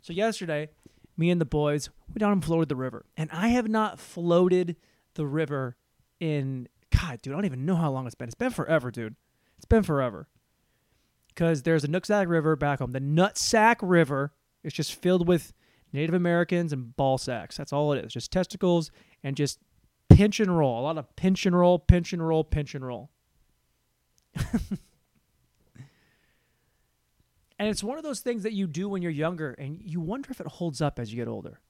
So 0.00 0.14
yesterday, 0.14 0.70
me 1.18 1.28
and 1.28 1.38
the 1.38 1.44
boys 1.44 1.90
went 2.08 2.20
down 2.20 2.32
and 2.32 2.42
floated 2.42 2.70
the 2.70 2.76
river. 2.76 3.04
And 3.18 3.28
I 3.30 3.48
have 3.48 3.68
not 3.68 4.00
floated 4.00 4.76
the 5.12 5.26
river 5.26 5.76
in 6.20 6.68
God, 6.90 7.20
dude, 7.20 7.34
I 7.34 7.36
don't 7.36 7.44
even 7.44 7.66
know 7.66 7.76
how 7.76 7.90
long 7.90 8.06
it's 8.06 8.14
been. 8.14 8.28
It's 8.28 8.34
been 8.34 8.50
forever, 8.50 8.90
dude. 8.90 9.14
It's 9.58 9.66
been 9.66 9.82
forever. 9.82 10.26
Because 11.28 11.64
there's 11.64 11.84
a 11.84 11.88
Nooksack 11.88 12.28
River 12.28 12.56
back 12.56 12.78
home. 12.78 12.92
The 12.92 13.00
Nutsack 13.02 13.76
River 13.82 14.32
is 14.64 14.72
just 14.72 14.94
filled 14.94 15.28
with 15.28 15.52
Native 15.92 16.14
Americans 16.14 16.72
and 16.72 16.96
ball 16.96 17.18
sacks. 17.18 17.58
That's 17.58 17.74
all 17.74 17.92
it 17.92 18.02
is. 18.02 18.14
Just 18.14 18.32
testicles 18.32 18.90
and 19.22 19.36
just 19.36 19.58
pinch 20.08 20.40
and 20.40 20.56
roll. 20.56 20.80
A 20.80 20.84
lot 20.84 20.96
of 20.96 21.14
pinch 21.14 21.44
and 21.44 21.54
roll, 21.54 21.78
pinch 21.78 22.14
and 22.14 22.26
roll, 22.26 22.42
pinch 22.42 22.74
and 22.74 22.86
roll. 22.86 23.10
And 27.58 27.68
it's 27.68 27.82
one 27.82 27.96
of 27.96 28.04
those 28.04 28.20
things 28.20 28.42
that 28.42 28.52
you 28.52 28.66
do 28.66 28.88
when 28.88 29.02
you're 29.02 29.10
younger, 29.10 29.52
and 29.52 29.80
you 29.82 30.00
wonder 30.00 30.30
if 30.30 30.40
it 30.40 30.46
holds 30.46 30.80
up 30.82 30.98
as 30.98 31.12
you 31.12 31.16
get 31.16 31.28
older. 31.28 31.60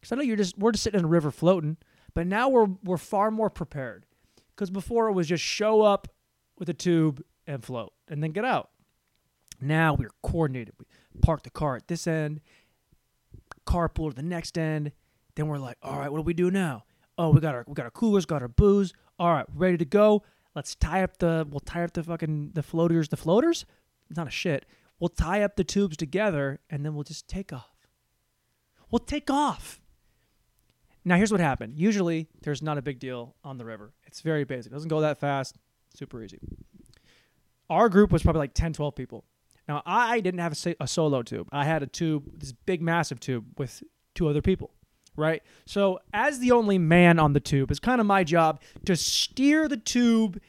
Because 0.00 0.12
I 0.12 0.16
know 0.16 0.22
you're 0.22 0.36
just 0.36 0.56
we're 0.56 0.72
just 0.72 0.84
sitting 0.84 1.00
in 1.00 1.04
a 1.04 1.08
river 1.08 1.30
floating, 1.30 1.76
but 2.14 2.26
now 2.26 2.48
we're 2.48 2.68
we're 2.82 2.96
far 2.96 3.30
more 3.30 3.50
prepared. 3.50 4.06
Because 4.54 4.70
before 4.70 5.08
it 5.08 5.12
was 5.12 5.28
just 5.28 5.44
show 5.44 5.82
up 5.82 6.08
with 6.58 6.68
a 6.68 6.74
tube 6.74 7.22
and 7.46 7.62
float, 7.62 7.92
and 8.08 8.22
then 8.22 8.32
get 8.32 8.44
out. 8.44 8.70
Now 9.60 9.94
we're 9.94 10.10
coordinated. 10.22 10.74
We 10.78 10.86
park 11.20 11.42
the 11.42 11.50
car 11.50 11.76
at 11.76 11.88
this 11.88 12.06
end, 12.06 12.40
carpool 13.66 14.10
to 14.10 14.16
the 14.16 14.22
next 14.22 14.56
end. 14.56 14.92
Then 15.34 15.48
we're 15.48 15.58
like, 15.58 15.76
all 15.82 15.98
right, 15.98 16.10
what 16.10 16.18
do 16.18 16.22
we 16.22 16.34
do 16.34 16.50
now? 16.50 16.84
Oh, 17.18 17.30
we 17.30 17.40
got 17.40 17.54
our 17.54 17.64
we 17.66 17.74
got 17.74 17.84
our 17.84 17.90
coolers, 17.90 18.24
got 18.24 18.42
our 18.42 18.48
booze. 18.48 18.94
All 19.18 19.32
right, 19.32 19.46
ready 19.54 19.76
to 19.76 19.84
go. 19.84 20.22
Let's 20.54 20.74
tie 20.74 21.02
up 21.02 21.18
the 21.18 21.46
we'll 21.50 21.60
tie 21.60 21.84
up 21.84 21.92
the 21.92 22.02
fucking 22.02 22.52
the 22.54 22.62
floaters. 22.62 23.08
The 23.08 23.16
floaters, 23.16 23.66
It's 24.08 24.16
not 24.16 24.26
a 24.26 24.30
shit. 24.30 24.64
We'll 24.98 25.08
tie 25.08 25.42
up 25.42 25.56
the 25.56 25.64
tubes 25.64 25.96
together 25.96 26.60
and 26.70 26.84
then 26.84 26.94
we'll 26.94 27.04
just 27.04 27.28
take 27.28 27.52
off. 27.52 27.88
We'll 28.90 29.00
take 29.00 29.30
off. 29.30 29.80
Now 31.04 31.16
here's 31.16 31.30
what 31.30 31.40
happened. 31.40 31.78
Usually 31.78 32.28
there's 32.42 32.62
not 32.62 32.78
a 32.78 32.82
big 32.82 32.98
deal 32.98 33.36
on 33.44 33.58
the 33.58 33.64
river. 33.64 33.92
It's 34.06 34.20
very 34.22 34.44
basic. 34.44 34.72
It 34.72 34.74
doesn't 34.74 34.88
go 34.88 35.00
that 35.02 35.20
fast. 35.20 35.56
Super 35.94 36.22
easy. 36.22 36.40
Our 37.68 37.88
group 37.88 38.10
was 38.10 38.22
probably 38.22 38.40
like 38.40 38.54
10, 38.54 38.72
12 38.72 38.94
people. 38.94 39.24
Now 39.68 39.82
I 39.84 40.20
didn't 40.20 40.40
have 40.40 40.58
a, 40.66 40.76
a 40.80 40.88
solo 40.88 41.22
tube. 41.22 41.48
I 41.52 41.64
had 41.64 41.82
a 41.82 41.86
tube, 41.86 42.24
this 42.38 42.52
big 42.52 42.80
massive 42.80 43.20
tube 43.20 43.44
with 43.58 43.82
two 44.14 44.28
other 44.28 44.42
people. 44.42 44.70
Right? 45.14 45.42
So 45.64 46.00
as 46.12 46.38
the 46.38 46.52
only 46.52 46.78
man 46.78 47.18
on 47.18 47.32
the 47.32 47.40
tube, 47.40 47.70
it's 47.70 47.80
kind 47.80 48.00
of 48.00 48.06
my 48.06 48.24
job 48.24 48.60
to 48.84 48.96
steer 48.96 49.68
the 49.68 49.76
tube 49.76 50.40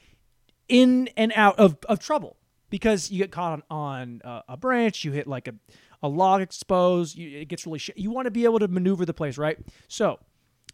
in 0.67 1.09
and 1.15 1.31
out 1.35 1.57
of, 1.59 1.77
of 1.87 1.99
trouble 1.99 2.36
because 2.69 3.11
you 3.11 3.19
get 3.19 3.31
caught 3.31 3.53
on, 3.53 3.63
on 3.69 4.21
uh, 4.23 4.41
a 4.47 4.57
branch, 4.57 5.03
you 5.03 5.11
hit 5.11 5.27
like 5.27 5.47
a, 5.47 5.55
a 6.03 6.07
log 6.07 6.41
exposed, 6.41 7.17
you, 7.17 7.39
it 7.39 7.47
gets 7.47 7.65
really 7.65 7.79
shit. 7.79 7.97
You 7.97 8.11
want 8.11 8.25
to 8.25 8.31
be 8.31 8.45
able 8.45 8.59
to 8.59 8.67
maneuver 8.67 9.05
the 9.05 9.13
place, 9.13 9.37
right? 9.37 9.57
So 9.87 10.19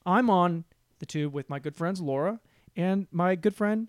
I'm 0.06 0.30
on 0.30 0.66
the 1.00 1.06
tube 1.06 1.34
with 1.34 1.50
my 1.50 1.60
good 1.60 1.76
friends 1.76 2.02
Laura 2.02 2.40
and 2.76 3.08
my 3.12 3.36
good 3.36 3.56
friend 3.56 3.88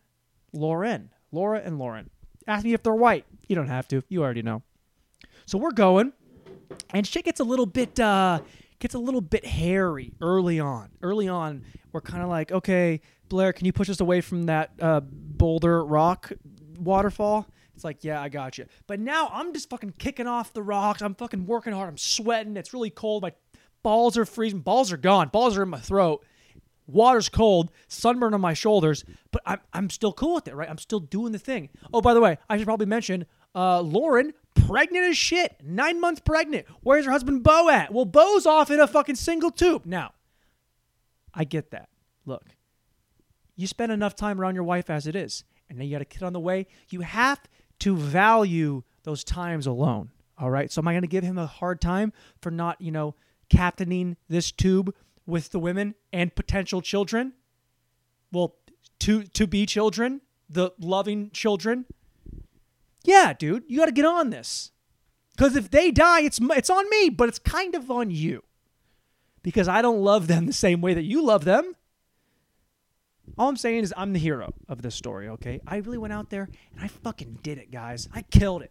Lauren. 0.52 1.10
Laura 1.32 1.60
and 1.64 1.78
Lauren. 1.78 2.10
Ask 2.46 2.64
me 2.64 2.74
if 2.74 2.82
they're 2.82 2.94
white. 2.94 3.24
You 3.48 3.56
don't 3.56 3.68
have 3.68 3.88
to. 3.88 4.02
You 4.08 4.22
already 4.22 4.42
know. 4.42 4.62
So 5.46 5.58
we're 5.58 5.72
going, 5.72 6.12
and 6.92 7.06
shit 7.06 7.24
gets 7.24 7.40
a 7.40 7.44
little 7.44 7.66
bit 7.66 7.98
uh 7.98 8.40
gets 8.78 8.94
a 8.94 8.98
little 8.98 9.20
bit 9.20 9.44
hairy 9.44 10.12
early 10.20 10.60
on. 10.60 10.90
Early 11.02 11.28
on, 11.28 11.64
we're 11.92 12.00
kind 12.00 12.22
of 12.22 12.28
like, 12.28 12.52
okay, 12.52 13.00
Blair, 13.28 13.52
can 13.52 13.66
you 13.66 13.72
push 13.72 13.88
us 13.88 14.00
away 14.00 14.20
from 14.20 14.44
that 14.44 14.72
uh, 14.80 15.00
boulder 15.00 15.84
rock 15.84 16.32
waterfall? 16.78 17.46
It's 17.74 17.84
like, 17.84 18.04
yeah, 18.04 18.20
I 18.20 18.28
got 18.28 18.58
you. 18.58 18.66
But 18.86 19.00
now 19.00 19.30
I'm 19.32 19.52
just 19.52 19.68
fucking 19.70 19.94
kicking 19.98 20.26
off 20.26 20.52
the 20.52 20.62
rocks. 20.62 21.02
I'm 21.02 21.14
fucking 21.14 21.46
working 21.46 21.72
hard. 21.72 21.88
I'm 21.88 21.98
sweating. 21.98 22.56
It's 22.56 22.72
really 22.72 22.90
cold. 22.90 23.22
My 23.22 23.32
balls 23.82 24.16
are 24.16 24.24
freezing. 24.24 24.60
Balls 24.60 24.92
are 24.92 24.96
gone. 24.96 25.28
Balls 25.28 25.56
are 25.56 25.62
in 25.62 25.68
my 25.68 25.80
throat. 25.80 26.24
Water's 26.86 27.28
cold. 27.28 27.70
Sunburn 27.88 28.34
on 28.34 28.40
my 28.40 28.54
shoulders. 28.54 29.04
But 29.30 29.42
I'm, 29.46 29.60
I'm 29.72 29.90
still 29.90 30.12
cool 30.12 30.34
with 30.34 30.48
it, 30.48 30.54
right? 30.54 30.70
I'm 30.70 30.78
still 30.78 31.00
doing 31.00 31.32
the 31.32 31.38
thing. 31.38 31.70
Oh, 31.92 32.00
by 32.00 32.14
the 32.14 32.20
way, 32.20 32.38
I 32.48 32.56
should 32.56 32.66
probably 32.66 32.86
mention 32.86 33.26
uh, 33.54 33.80
Lauren, 33.80 34.32
pregnant 34.54 35.06
as 35.06 35.16
shit. 35.16 35.56
Nine 35.62 36.00
months 36.00 36.20
pregnant. 36.24 36.66
Where's 36.82 37.06
her 37.06 37.10
husband 37.10 37.42
Bo 37.42 37.68
at? 37.70 37.92
Well, 37.92 38.04
Bo's 38.04 38.46
off 38.46 38.70
in 38.70 38.80
a 38.80 38.86
fucking 38.86 39.16
single 39.16 39.50
tube. 39.50 39.86
Now, 39.86 40.12
I 41.32 41.44
get 41.44 41.70
that. 41.70 41.88
Look, 42.26 42.44
you 43.56 43.66
spend 43.66 43.92
enough 43.92 44.14
time 44.14 44.40
around 44.40 44.54
your 44.54 44.64
wife 44.64 44.90
as 44.90 45.06
it 45.06 45.14
is, 45.14 45.44
and 45.68 45.78
now 45.78 45.84
you 45.84 45.92
got 45.92 46.02
a 46.02 46.06
kid 46.06 46.22
on 46.22 46.32
the 46.32 46.40
way. 46.40 46.66
You 46.88 47.00
have 47.02 47.40
to 47.80 47.96
value 47.96 48.82
those 49.04 49.24
times 49.24 49.66
alone. 49.66 50.10
All 50.38 50.50
right. 50.50 50.70
So 50.70 50.80
am 50.80 50.88
I 50.88 50.92
going 50.92 51.02
to 51.02 51.08
give 51.08 51.24
him 51.24 51.38
a 51.38 51.46
hard 51.46 51.80
time 51.80 52.12
for 52.40 52.50
not, 52.50 52.80
you 52.80 52.90
know, 52.90 53.14
captaining 53.48 54.16
this 54.28 54.50
tube 54.50 54.94
with 55.26 55.50
the 55.50 55.58
women 55.58 55.94
and 56.12 56.34
potential 56.34 56.80
children? 56.80 57.34
Well, 58.32 58.56
to 59.00 59.22
to 59.22 59.46
be 59.46 59.66
children, 59.66 60.22
the 60.48 60.72
loving 60.78 61.30
children. 61.30 61.86
Yeah, 63.04 63.32
dude, 63.32 63.64
you 63.68 63.78
got 63.78 63.86
to 63.86 63.92
get 63.92 64.06
on 64.06 64.30
this. 64.30 64.70
Because 65.36 65.56
if 65.56 65.70
they 65.70 65.90
die, 65.90 66.20
it's 66.20 66.40
it's 66.40 66.70
on 66.70 66.88
me, 66.90 67.10
but 67.10 67.28
it's 67.28 67.38
kind 67.38 67.74
of 67.74 67.90
on 67.90 68.10
you. 68.10 68.42
Because 69.42 69.68
I 69.68 69.82
don't 69.82 70.00
love 70.00 70.26
them 70.26 70.46
the 70.46 70.52
same 70.52 70.80
way 70.80 70.94
that 70.94 71.04
you 71.04 71.22
love 71.22 71.44
them. 71.44 71.74
All 73.36 73.48
I'm 73.48 73.56
saying 73.56 73.82
is 73.82 73.94
I'm 73.96 74.12
the 74.12 74.18
hero 74.18 74.52
of 74.68 74.82
this 74.82 74.94
story, 74.94 75.28
okay? 75.28 75.60
I 75.66 75.78
really 75.78 75.98
went 75.98 76.12
out 76.12 76.30
there 76.30 76.48
and 76.72 76.84
I 76.84 76.88
fucking 76.88 77.40
did 77.42 77.58
it, 77.58 77.70
guys. 77.70 78.08
I 78.14 78.22
killed 78.22 78.62
it. 78.62 78.70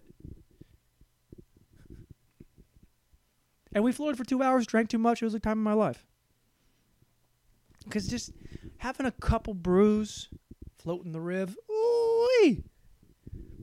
And 3.73 3.83
we 3.83 3.91
floated 3.91 4.17
for 4.17 4.23
two 4.23 4.43
hours, 4.43 4.67
drank 4.67 4.89
too 4.89 4.99
much. 4.99 5.21
It 5.21 5.25
was 5.25 5.33
the 5.33 5.39
time 5.39 5.57
of 5.57 5.63
my 5.63 5.73
life. 5.73 6.05
Because 7.83 8.07
just 8.07 8.31
having 8.77 9.05
a 9.05 9.11
couple 9.11 9.53
brews, 9.53 10.29
floating 10.77 11.11
the 11.11 11.19
riv, 11.19 11.57
ooh 11.69 12.63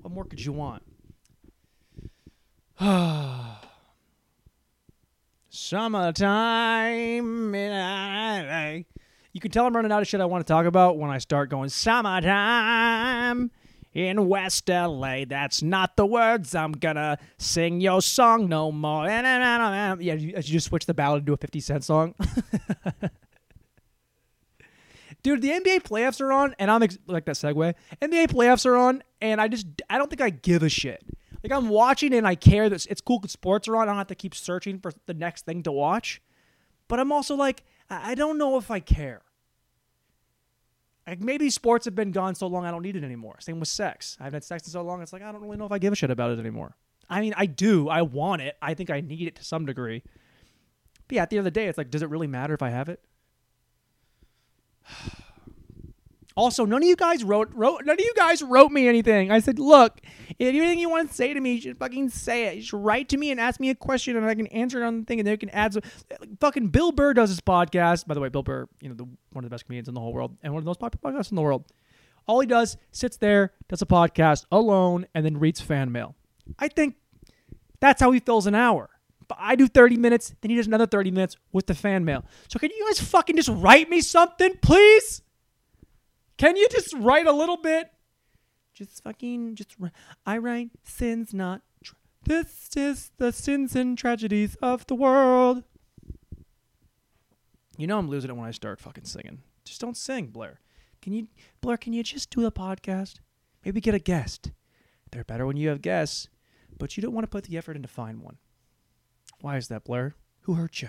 What 0.03 0.13
more 0.13 0.25
could 0.25 0.45
you 0.45 0.53
want? 0.53 0.83
Summertime 5.51 7.55
in 7.55 7.73
LA. 7.73 8.81
You 9.33 9.41
can 9.41 9.51
tell 9.51 9.67
I'm 9.67 9.75
running 9.75 9.93
out 9.93 10.03
of 10.03 10.09
shit 10.09 10.21
I 10.21 10.25
want 10.25 10.45
to 10.45 10.53
talk 10.53 10.67
about 10.67 10.99
when 10.99 11.11
I 11.11 11.19
start 11.19 11.51
going 11.51 11.69
summertime 11.69 13.51
in 13.93 14.29
West 14.29 14.69
LA. 14.69 15.25
That's 15.25 15.63
not 15.63 15.97
the 15.97 16.05
words 16.05 16.53
I'm 16.55 16.73
gonna 16.73 17.17
sing 17.39 17.81
your 17.81 18.03
song 18.03 18.49
no 18.49 18.73
more. 18.73 19.07
Yeah, 19.07 19.95
you, 19.99 20.15
you 20.15 20.43
just 20.43 20.67
switch 20.67 20.87
the 20.87 20.95
ballad 20.95 21.27
to 21.27 21.33
a 21.33 21.37
50 21.37 21.61
Cent 21.61 21.85
song. 21.85 22.17
Dude, 25.23 25.43
the 25.43 25.51
NBA 25.51 25.83
playoffs 25.83 26.21
are 26.21 26.33
on, 26.33 26.57
and 26.59 26.71
I'm 26.71 26.83
ex- 26.83 26.99
like 27.07 27.27
that 27.27 27.37
segue. 27.37 27.75
NBA 28.01 28.29
playoffs 28.29 28.65
are 28.67 28.75
on, 28.77 29.03
and 29.21 29.41
I 29.41 29.47
just 29.49 29.67
I 29.89 29.99
don't 29.99 30.09
think 30.09 30.23
I 30.23 30.31
give 30.31 30.63
a 30.63 30.69
shit. 30.69 31.05
Like 31.45 31.53
I'm 31.53 31.69
watching 31.69 32.13
and 32.15 32.27
I 32.27 32.35
care 32.35 32.69
that 32.69 32.85
it's 32.87 33.01
cool 33.01 33.21
because 33.21 33.33
sports 33.33 33.69
are 33.69 33.77
on. 33.77 33.83
I 33.83 33.87
don't 33.87 33.97
have 33.97 34.09
to 34.09 34.15
keep 34.15 34.35
searching 34.35 34.81
for 34.81 34.93
the 35.07 35.15
next 35.15 35.47
thing 35.47 35.63
to 35.65 35.73
watch. 35.73 36.21
But 36.89 36.99
I'm 36.99 37.13
also 37.13 37.37
like, 37.37 37.63
I 37.91 38.15
don't 38.15 38.39
know 38.39 38.57
if 38.57 38.71
I 38.71 38.81
care. 38.81 39.23
Like 41.07 41.21
maybe 41.21 41.51
sports 41.51 41.87
have 41.87 41.97
been 41.97 42.13
gone 42.13 42.37
so 42.37 42.47
long 42.47 42.65
I 42.65 42.71
don't 42.71 42.83
need 42.83 42.95
it 42.95 43.03
anymore. 43.03 43.37
Same 43.41 43.59
with 43.59 43.69
sex. 43.69 44.17
I 44.21 44.25
haven't 44.25 44.37
had 44.37 44.45
sex 44.45 44.67
in 44.67 44.71
so 44.71 44.83
long 44.83 45.03
it's 45.03 45.13
like 45.13 45.23
I 45.23 45.33
don't 45.33 45.43
really 45.43 45.57
know 45.57 45.67
if 45.67 45.73
I 45.73 45.79
give 45.79 45.93
a 45.93 45.97
shit 45.97 46.11
about 46.11 46.31
it 46.31 46.39
anymore. 46.39 46.77
I 47.09 47.21
mean, 47.21 47.35
I 47.37 47.47
do. 47.47 47.89
I 47.89 48.03
want 48.03 48.43
it. 48.43 48.57
I 48.63 48.75
think 48.75 48.91
I 48.91 49.01
need 49.01 49.27
it 49.27 49.35
to 49.37 49.45
some 49.45 49.67
degree. 49.67 50.05
But 51.09 51.17
yeah, 51.17 51.23
at 51.23 51.31
the 51.31 51.39
end 51.39 51.47
of 51.47 51.53
the 51.53 51.61
day, 51.61 51.67
it's 51.67 51.77
like, 51.77 51.91
does 51.91 52.03
it 52.03 52.09
really 52.09 52.29
matter 52.29 52.55
if 52.55 52.63
I 52.63 52.71
have 52.71 52.89
it? 52.89 53.05
Also, 56.37 56.65
none 56.65 56.83
of 56.83 56.89
you 56.89 56.97
guys 56.97 57.25
wrote 57.25 57.51
wrote 57.53 57.85
none 57.85 57.95
of 57.95 58.01
you 58.01 58.13
guys 58.17 58.43
wrote 58.43 58.71
me 58.71 58.87
anything. 58.89 59.31
I 59.31 59.41
said, 59.41 59.59
look, 59.59 60.01
if 60.39 60.49
anything 60.55 60.79
you 60.79 60.89
want 60.89 61.09
to 61.09 61.15
say 61.15 61.35
to 61.35 61.41
me, 61.41 61.61
should 61.61 61.79
fucking 61.79 62.09
say 62.11 62.47
it. 62.57 62.65
Should 62.65 62.79
write 62.79 63.09
to 63.11 63.17
me 63.17 63.31
and 63.31 63.41
ask 63.41 63.61
me 63.61 63.71
a 63.71 63.75
question, 63.75 64.17
and 64.17 64.25
I 64.27 64.35
can 64.35 64.47
answer 64.49 64.83
it 64.83 64.87
on 64.87 65.01
the 65.01 65.07
thing, 65.07 65.21
and 65.21 65.27
then 65.27 65.33
you 65.33 65.39
can 65.39 65.51
add 65.51 65.75
some. 65.75 65.83
Fucking 66.41 66.69
Bill 66.69 66.93
Burr 66.93 67.15
does 67.15 67.31
his 67.31 67.41
podcast. 67.41 68.07
By 68.07 68.15
the 68.15 68.21
way, 68.21 68.29
Bill 68.29 68.43
Burr, 68.43 68.69
you 68.81 68.89
know, 68.89 68.95
the, 68.95 69.05
one 69.33 69.45
of 69.45 69.51
the 69.51 69.51
best 69.51 69.67
comedians 69.67 69.89
in 69.89 69.95
the 69.95 70.01
whole 70.01 70.13
world, 70.13 70.37
and 70.43 70.53
one 70.53 70.61
of 70.61 70.65
the 70.65 70.69
most 70.69 70.81
popular 70.81 71.13
podcasts 71.13 71.31
in 71.31 71.37
the 71.37 71.43
world. 71.43 71.65
All 72.27 72.39
he 72.41 72.47
does 72.47 72.77
sits 72.93 73.17
there, 73.17 73.53
does 73.69 73.83
a 73.83 73.87
podcast 73.87 74.45
alone, 74.53 75.07
and 75.15 75.25
then 75.25 75.39
reads 75.39 75.61
fan 75.61 75.91
mail. 75.91 76.15
I 76.59 76.69
think 76.69 76.97
that's 77.81 78.01
how 78.01 78.13
he 78.13 78.21
fills 78.21 78.47
an 78.47 78.55
hour. 78.55 78.91
I 79.39 79.55
do 79.55 79.69
30 79.69 79.97
minutes, 79.97 80.35
then 80.41 80.51
he 80.51 80.57
does 80.57 80.67
another 80.67 80.87
30 80.87 81.11
minutes 81.11 81.37
with 81.53 81.67
the 81.67 81.75
fan 81.75 82.05
mail. 82.05 82.25
So 82.49 82.59
can 82.59 82.71
you 82.71 82.87
guys 82.87 83.01
fucking 83.01 83.37
just 83.37 83.49
write 83.49 83.89
me 83.89 84.01
something, 84.01 84.57
please? 84.61 85.23
Can 86.41 86.57
you 86.57 86.67
just 86.71 86.95
write 86.95 87.27
a 87.27 87.33
little 87.33 87.59
bit? 87.59 87.91
Just 88.73 89.05
fucking, 89.05 89.57
just, 89.57 89.77
I 90.25 90.39
write 90.39 90.71
sins 90.85 91.35
not. 91.35 91.61
Tra- 91.85 91.99
this 92.25 92.71
is 92.75 93.11
the 93.19 93.31
sins 93.31 93.77
and 93.77 93.99
tragedies 93.99 94.57
of 94.63 94.87
the 94.87 94.95
world. 94.95 95.65
You 97.77 97.87
know 97.87 97.99
I'm 97.99 98.09
losing 98.09 98.31
it 98.31 98.37
when 98.37 98.49
I 98.49 98.53
start 98.53 98.81
fucking 98.81 99.05
singing. 99.05 99.43
Just 99.67 99.83
don't 99.83 99.99
sing, 99.99 100.29
Blair. 100.29 100.61
Can 101.03 101.13
you, 101.13 101.27
Blair? 101.61 101.77
Can 101.77 101.93
you 101.93 102.03
just 102.03 102.31
do 102.31 102.41
the 102.41 102.51
podcast? 102.51 103.17
Maybe 103.63 103.83
get 103.83 103.95
a 103.95 103.99
guest. 103.99 104.51
They're 105.13 105.25
better 105.25 105.45
when 105.45 105.59
you 105.59 105.69
have 105.69 105.83
guests, 105.83 106.29
but 106.79 106.97
you 106.97 107.03
don't 107.03 107.13
want 107.13 107.25
to 107.25 107.31
put 107.31 107.45
the 107.45 107.59
effort 107.59 107.77
in 107.77 107.83
to 107.83 107.89
find 107.89 108.23
one. 108.23 108.39
Why 109.43 109.59
is 109.59 109.69
that, 109.69 109.85
Blair? 109.85 110.15
Who 110.45 110.55
hurt 110.55 110.81
you? 110.81 110.89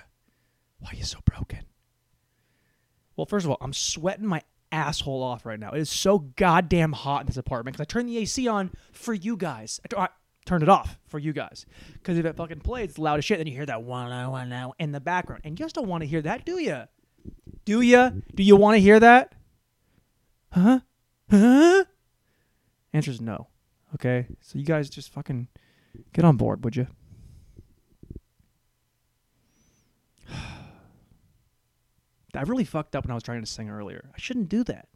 Why 0.79 0.91
are 0.91 0.95
you 0.95 1.03
so 1.03 1.19
broken? 1.25 1.65
Well, 3.17 3.25
first 3.25 3.45
of 3.45 3.51
all, 3.51 3.57
I'm 3.59 3.73
sweating 3.73 4.25
my 4.25 4.43
asshole 4.71 5.23
off 5.23 5.45
right 5.45 5.59
now. 5.59 5.71
It 5.71 5.79
is 5.79 5.89
so 5.89 6.19
goddamn 6.19 6.93
hot 6.93 7.21
in 7.21 7.27
this 7.27 7.37
apartment 7.37 7.75
because 7.75 7.83
I 7.83 7.85
turned 7.85 8.09
the 8.09 8.17
AC 8.17 8.47
on 8.47 8.71
for 8.91 9.13
you 9.13 9.37
guys. 9.37 9.79
I, 9.83 9.87
t- 9.87 9.97
I 9.97 10.07
turned 10.45 10.63
it 10.63 10.69
off 10.69 10.97
for 11.07 11.19
you 11.19 11.33
guys 11.33 11.65
because 11.93 12.17
if 12.17 12.25
it 12.25 12.35
fucking 12.35 12.61
plays 12.61 12.89
it's 12.91 12.99
loud 12.99 13.19
as 13.19 13.25
shit, 13.25 13.37
then 13.37 13.47
you 13.47 13.53
hear 13.53 13.65
that 13.65 13.83
one 13.83 14.09
now 14.09 14.31
one 14.31 14.49
now 14.49 14.73
in 14.79 14.91
the 14.91 14.99
background, 14.99 15.41
and 15.43 15.59
you 15.59 15.65
just 15.65 15.75
don't 15.75 15.87
want 15.87 16.01
to 16.01 16.07
hear 16.07 16.21
that, 16.21 16.45
do 16.45 16.59
you? 16.59 16.83
Do 17.65 17.81
you? 17.81 18.23
Do 18.33 18.43
you 18.43 18.55
want 18.55 18.75
to 18.75 18.79
hear 18.81 18.99
that? 18.99 19.35
Huh? 20.51 20.79
Huh? 21.29 21.85
Answer 22.93 23.11
is 23.11 23.21
no. 23.21 23.47
Okay, 23.95 24.27
so 24.41 24.57
you 24.57 24.65
guys 24.65 24.89
just 24.89 25.11
fucking 25.11 25.47
get 26.13 26.25
on 26.25 26.37
board, 26.37 26.63
would 26.63 26.75
you? 26.75 26.87
I 32.35 32.41
really 32.43 32.65
fucked 32.65 32.95
up 32.95 33.05
when 33.05 33.11
I 33.11 33.15
was 33.15 33.23
trying 33.23 33.41
to 33.41 33.47
sing 33.47 33.69
earlier. 33.69 34.09
I 34.13 34.19
shouldn't 34.19 34.49
do 34.49 34.63
that. 34.65 34.87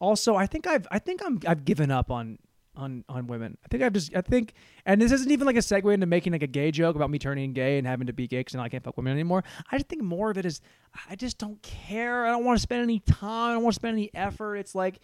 Also, 0.00 0.36
I 0.36 0.46
think 0.46 0.66
I've 0.66 0.86
I 0.90 0.98
think 0.98 1.22
I'm 1.24 1.40
I've 1.46 1.64
given 1.64 1.90
up 1.90 2.10
on 2.10 2.38
on 2.76 3.04
on 3.08 3.26
women. 3.26 3.56
I 3.64 3.68
think 3.68 3.82
I've 3.82 3.92
just 3.92 4.14
I 4.14 4.20
think 4.20 4.52
and 4.84 5.00
this 5.00 5.12
isn't 5.12 5.30
even 5.30 5.46
like 5.46 5.56
a 5.56 5.60
segue 5.60 5.92
into 5.92 6.06
making 6.06 6.32
like 6.32 6.42
a 6.42 6.48
gay 6.48 6.70
joke 6.70 6.96
about 6.96 7.10
me 7.10 7.18
turning 7.18 7.52
gay 7.52 7.78
and 7.78 7.86
having 7.86 8.06
to 8.06 8.12
be 8.12 8.26
gay 8.26 8.40
because 8.40 8.54
I 8.56 8.68
can't 8.68 8.84
fuck 8.84 8.96
women 8.96 9.12
anymore. 9.12 9.44
I 9.70 9.78
just 9.78 9.88
think 9.88 10.02
more 10.02 10.30
of 10.30 10.38
it 10.38 10.44
is 10.44 10.60
I 11.08 11.16
just 11.16 11.38
don't 11.38 11.60
care. 11.62 12.26
I 12.26 12.30
don't 12.30 12.44
want 12.44 12.58
to 12.58 12.62
spend 12.62 12.82
any 12.82 13.00
time. 13.00 13.50
I 13.50 13.54
don't 13.54 13.62
want 13.62 13.74
to 13.74 13.80
spend 13.80 13.94
any 13.94 14.10
effort. 14.14 14.56
It's 14.56 14.74
like 14.74 15.00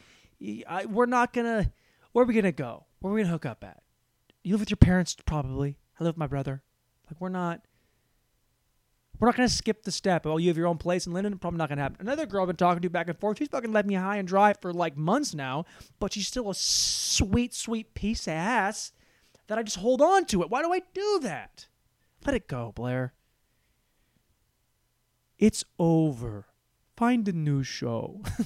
I, 0.68 0.86
we're 0.86 1.06
not 1.06 1.32
gonna. 1.32 1.72
Where 2.12 2.24
are 2.24 2.26
we 2.26 2.34
gonna 2.34 2.52
go? 2.52 2.86
Where 3.00 3.12
are 3.12 3.14
we 3.14 3.22
gonna 3.22 3.32
hook 3.32 3.46
up 3.46 3.64
at? 3.64 3.82
You 4.42 4.52
live 4.54 4.60
with 4.60 4.70
your 4.70 4.76
parents 4.76 5.16
probably. 5.24 5.78
I 5.98 6.04
live 6.04 6.14
with 6.14 6.18
my 6.18 6.26
brother. 6.26 6.62
Like 7.08 7.20
we're 7.20 7.28
not 7.28 7.62
We're 9.22 9.28
not 9.28 9.36
gonna 9.36 9.48
skip 9.48 9.84
the 9.84 9.92
step. 9.92 10.26
Oh, 10.26 10.36
you 10.36 10.48
have 10.48 10.56
your 10.56 10.66
own 10.66 10.78
place 10.78 11.06
in 11.06 11.12
London? 11.12 11.38
Probably 11.38 11.56
not 11.56 11.68
gonna 11.68 11.80
happen. 11.80 11.98
Another 12.00 12.26
girl 12.26 12.42
I've 12.42 12.48
been 12.48 12.56
talking 12.56 12.82
to 12.82 12.90
back 12.90 13.06
and 13.06 13.16
forth. 13.16 13.38
She's 13.38 13.46
fucking 13.46 13.70
left 13.70 13.86
me 13.86 13.94
high 13.94 14.16
and 14.16 14.26
dry 14.26 14.52
for 14.52 14.72
like 14.72 14.96
months 14.96 15.32
now, 15.32 15.64
but 16.00 16.12
she's 16.12 16.26
still 16.26 16.50
a 16.50 16.54
sweet, 16.56 17.54
sweet 17.54 17.94
piece 17.94 18.26
of 18.26 18.32
ass 18.32 18.90
that 19.46 19.58
I 19.58 19.62
just 19.62 19.76
hold 19.76 20.02
on 20.02 20.24
to 20.24 20.42
it. 20.42 20.50
Why 20.50 20.60
do 20.60 20.72
I 20.72 20.82
do 20.92 21.20
that? 21.22 21.68
Let 22.26 22.34
it 22.34 22.48
go, 22.48 22.72
Blair. 22.74 23.12
It's 25.38 25.62
over. 25.78 26.46
Find 26.96 27.28
a 27.28 27.32
new 27.32 27.62
show. 27.62 28.22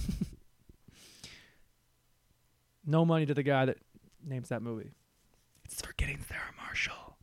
no 2.85 3.07
money 3.07 3.25
to 3.25 3.33
the 3.33 3.43
guy 3.43 3.65
that 3.65 3.79
names 4.23 4.51
that 4.51 4.61
movie. 4.61 4.91
It's 5.65 5.81
forgetting 5.81 6.19
Sarah 6.29 6.53
Marshall. 6.62 7.17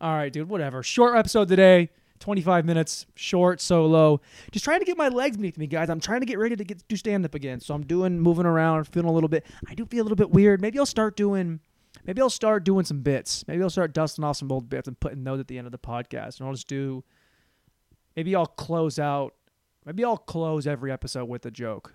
All 0.00 0.14
right, 0.14 0.32
dude, 0.32 0.48
whatever. 0.48 0.84
Short 0.84 1.16
episode 1.16 1.48
today. 1.48 1.90
25 2.20 2.64
minutes, 2.64 3.06
short, 3.14 3.60
solo. 3.60 4.20
Just 4.50 4.64
trying 4.64 4.80
to 4.80 4.84
get 4.84 4.96
my 4.96 5.08
legs 5.08 5.36
beneath 5.36 5.58
me, 5.58 5.66
guys. 5.66 5.90
I'm 5.90 6.00
trying 6.00 6.20
to 6.20 6.26
get 6.26 6.38
ready 6.38 6.56
to 6.56 6.64
get 6.64 6.86
do 6.88 6.96
stand 6.96 7.24
up 7.24 7.34
again. 7.34 7.60
So 7.60 7.74
I'm 7.74 7.84
doing 7.84 8.20
moving 8.20 8.46
around, 8.46 8.84
feeling 8.84 9.08
a 9.08 9.12
little 9.12 9.28
bit. 9.28 9.44
I 9.68 9.74
do 9.74 9.84
feel 9.84 10.02
a 10.02 10.04
little 10.04 10.16
bit 10.16 10.30
weird. 10.30 10.60
Maybe 10.60 10.78
I'll 10.78 10.86
start 10.86 11.16
doing 11.16 11.60
maybe 12.04 12.20
I'll 12.20 12.30
start 12.30 12.64
doing 12.64 12.84
some 12.84 13.00
bits. 13.00 13.44
Maybe 13.46 13.62
I'll 13.62 13.70
start 13.70 13.92
dusting 13.92 14.24
off 14.24 14.36
some 14.36 14.50
old 14.50 14.68
bits 14.68 14.88
and 14.88 14.98
putting 14.98 15.24
those 15.24 15.40
at 15.40 15.48
the 15.48 15.58
end 15.58 15.66
of 15.66 15.72
the 15.72 15.78
podcast. 15.78 16.38
And 16.38 16.46
I'll 16.46 16.54
just 16.54 16.68
do 16.68 17.04
maybe 18.16 18.34
I'll 18.34 18.46
close 18.46 18.98
out 18.98 19.34
maybe 19.84 20.04
I'll 20.04 20.16
close 20.16 20.66
every 20.66 20.90
episode 20.90 21.26
with 21.26 21.44
a 21.46 21.50
joke. 21.50 21.94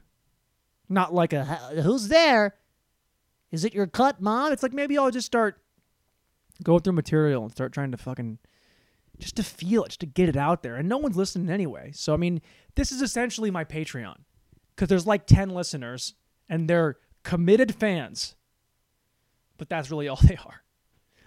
Not 0.88 1.14
like 1.14 1.34
a 1.34 1.46
who's 1.82 2.08
there? 2.08 2.56
Is 3.52 3.66
it 3.66 3.74
your 3.74 3.88
cut, 3.88 4.22
mom? 4.22 4.52
It's 4.52 4.62
like 4.62 4.74
maybe 4.74 4.98
I'll 4.98 5.12
just 5.12 5.26
start 5.26 5.60
going 6.64 6.82
through 6.82 6.94
material 6.94 7.44
and 7.44 7.52
start 7.52 7.72
trying 7.72 7.92
to 7.92 7.98
fucking 7.98 8.38
just 9.20 9.36
to 9.36 9.44
feel 9.44 9.84
it, 9.84 9.90
just 9.90 10.00
to 10.00 10.06
get 10.06 10.30
it 10.30 10.38
out 10.38 10.64
there. 10.64 10.76
And 10.76 10.88
no 10.88 10.98
one's 10.98 11.18
listening 11.18 11.50
anyway. 11.50 11.92
So 11.94 12.14
I 12.14 12.18
mean, 12.18 12.42
this 12.76 12.92
is 12.92 13.02
essentially 13.02 13.52
my 13.52 13.64
Patreon. 13.66 14.18
Cuz 14.76 14.88
there's 14.88 15.08
like 15.08 15.26
10 15.28 15.50
listeners 15.50 16.16
and 16.48 16.70
they're 16.70 16.98
committed 17.24 17.76
fans. 17.76 18.36
But 19.58 19.70
that's 19.70 19.92
really 19.92 20.08
all 20.08 20.20
they 20.24 20.38
are. 20.38 20.64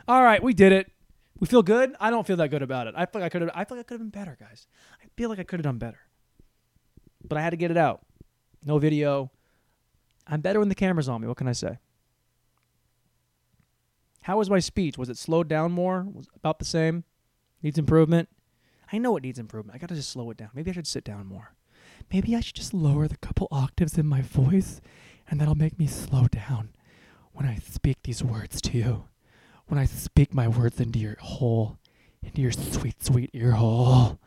All 0.09 0.23
right, 0.23 0.43
we 0.43 0.53
did 0.55 0.73
it. 0.73 0.91
We 1.39 1.47
feel 1.47 1.63
good. 1.63 1.95
I 2.01 2.11
don't 2.11 2.27
feel 2.27 2.37
that 2.37 2.49
good 2.49 2.63
about 2.63 2.87
it. 2.87 2.95
I 2.97 3.07
feel 3.07 3.21
like 3.21 3.25
I 3.25 3.29
could 3.29 3.43
have. 3.43 3.51
I 3.55 3.65
feel 3.65 3.77
like 3.77 3.87
I 3.87 3.89
could 3.89 4.01
have 4.01 4.11
been 4.13 4.21
better, 4.21 4.37
guys. 4.39 4.67
I 5.03 5.07
feel 5.17 5.29
like 5.29 5.39
I 5.39 5.43
could 5.43 5.59
have 5.59 5.65
done 5.65 5.79
better, 5.79 5.99
but 7.25 7.37
I 7.37 7.43
had 7.43 7.51
to 7.51 7.57
get 7.57 7.71
it 7.71 7.77
out. 7.77 8.05
No 8.65 8.79
video. 8.79 9.31
I'm 10.27 10.41
better 10.41 10.61
when 10.61 10.69
the 10.69 10.75
camera's 10.75 11.09
on 11.09 11.21
me. 11.21 11.27
What 11.27 11.37
can 11.37 11.49
I 11.49 11.53
say? 11.53 11.79
How 14.23 14.39
was 14.39 14.49
my 14.49 14.61
speech? 14.61 14.97
Was 14.97 15.09
it 15.09 15.19
slowed 15.19 15.49
down 15.49 15.73
more? 15.73 16.07
Was 16.13 16.29
about 16.35 16.61
the 16.61 16.65
same? 16.65 17.05
Needs 17.63 17.79
improvement? 17.79 18.29
I 18.93 18.99
know 18.99 19.17
it 19.17 19.23
needs 19.23 19.39
improvement. 19.39 19.75
I 19.75 19.79
gotta 19.79 19.95
just 19.95 20.11
slow 20.11 20.31
it 20.31 20.37
down. 20.37 20.51
Maybe 20.55 20.71
I 20.71 20.75
should 20.75 20.87
sit 20.87 21.05
down 21.05 21.27
more. 21.27 21.55
Maybe 22.13 22.35
I 22.37 22.41
should 22.41 22.57
just 22.57 22.75
lower 22.75 23.09
the 23.09 23.17
couple 23.17 23.49
octaves 23.51 23.97
in 23.97 24.07
my 24.07 24.21
voice, 24.21 24.81
and 25.29 25.41
that'll 25.41 25.55
make 25.55 25.79
me 25.79 25.87
slow 25.87 26.27
down 26.27 26.71
when 27.33 27.47
I 27.47 27.57
speak 27.57 27.99
these 28.03 28.23
words 28.23 28.61
to 28.63 28.77
you. 28.77 29.05
When 29.67 29.79
I 29.79 29.87
speak 29.87 30.35
my 30.35 30.49
words 30.49 30.81
into 30.81 30.99
your 30.99 31.17
hole, 31.21 31.79
into 32.23 32.43
your 32.43 32.53
sweet, 32.53 33.03
sweet 33.03 33.31
ear 33.33 33.53
hole. 33.53 34.19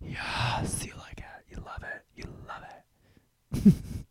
Yes, 0.00 0.84
you 0.84 0.92
like 0.98 1.18
it. 1.18 1.24
You 1.50 1.62
love 1.64 1.82
it. 1.82 2.04
You 2.14 2.24
love 2.46 2.62
it. 3.66 3.74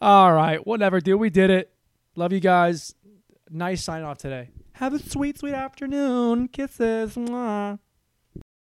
All 0.00 0.32
right, 0.32 0.66
whatever, 0.66 1.00
dude. 1.00 1.20
We 1.20 1.30
did 1.30 1.50
it. 1.50 1.72
Love 2.16 2.32
you 2.32 2.40
guys. 2.40 2.94
Nice 3.50 3.84
sign 3.84 4.02
off 4.02 4.18
today. 4.18 4.50
Have 4.76 4.92
a 4.92 4.98
sweet, 4.98 5.38
sweet 5.38 5.54
afternoon. 5.54 6.48
Kisses. 6.48 7.14
Mwah. 7.14 7.78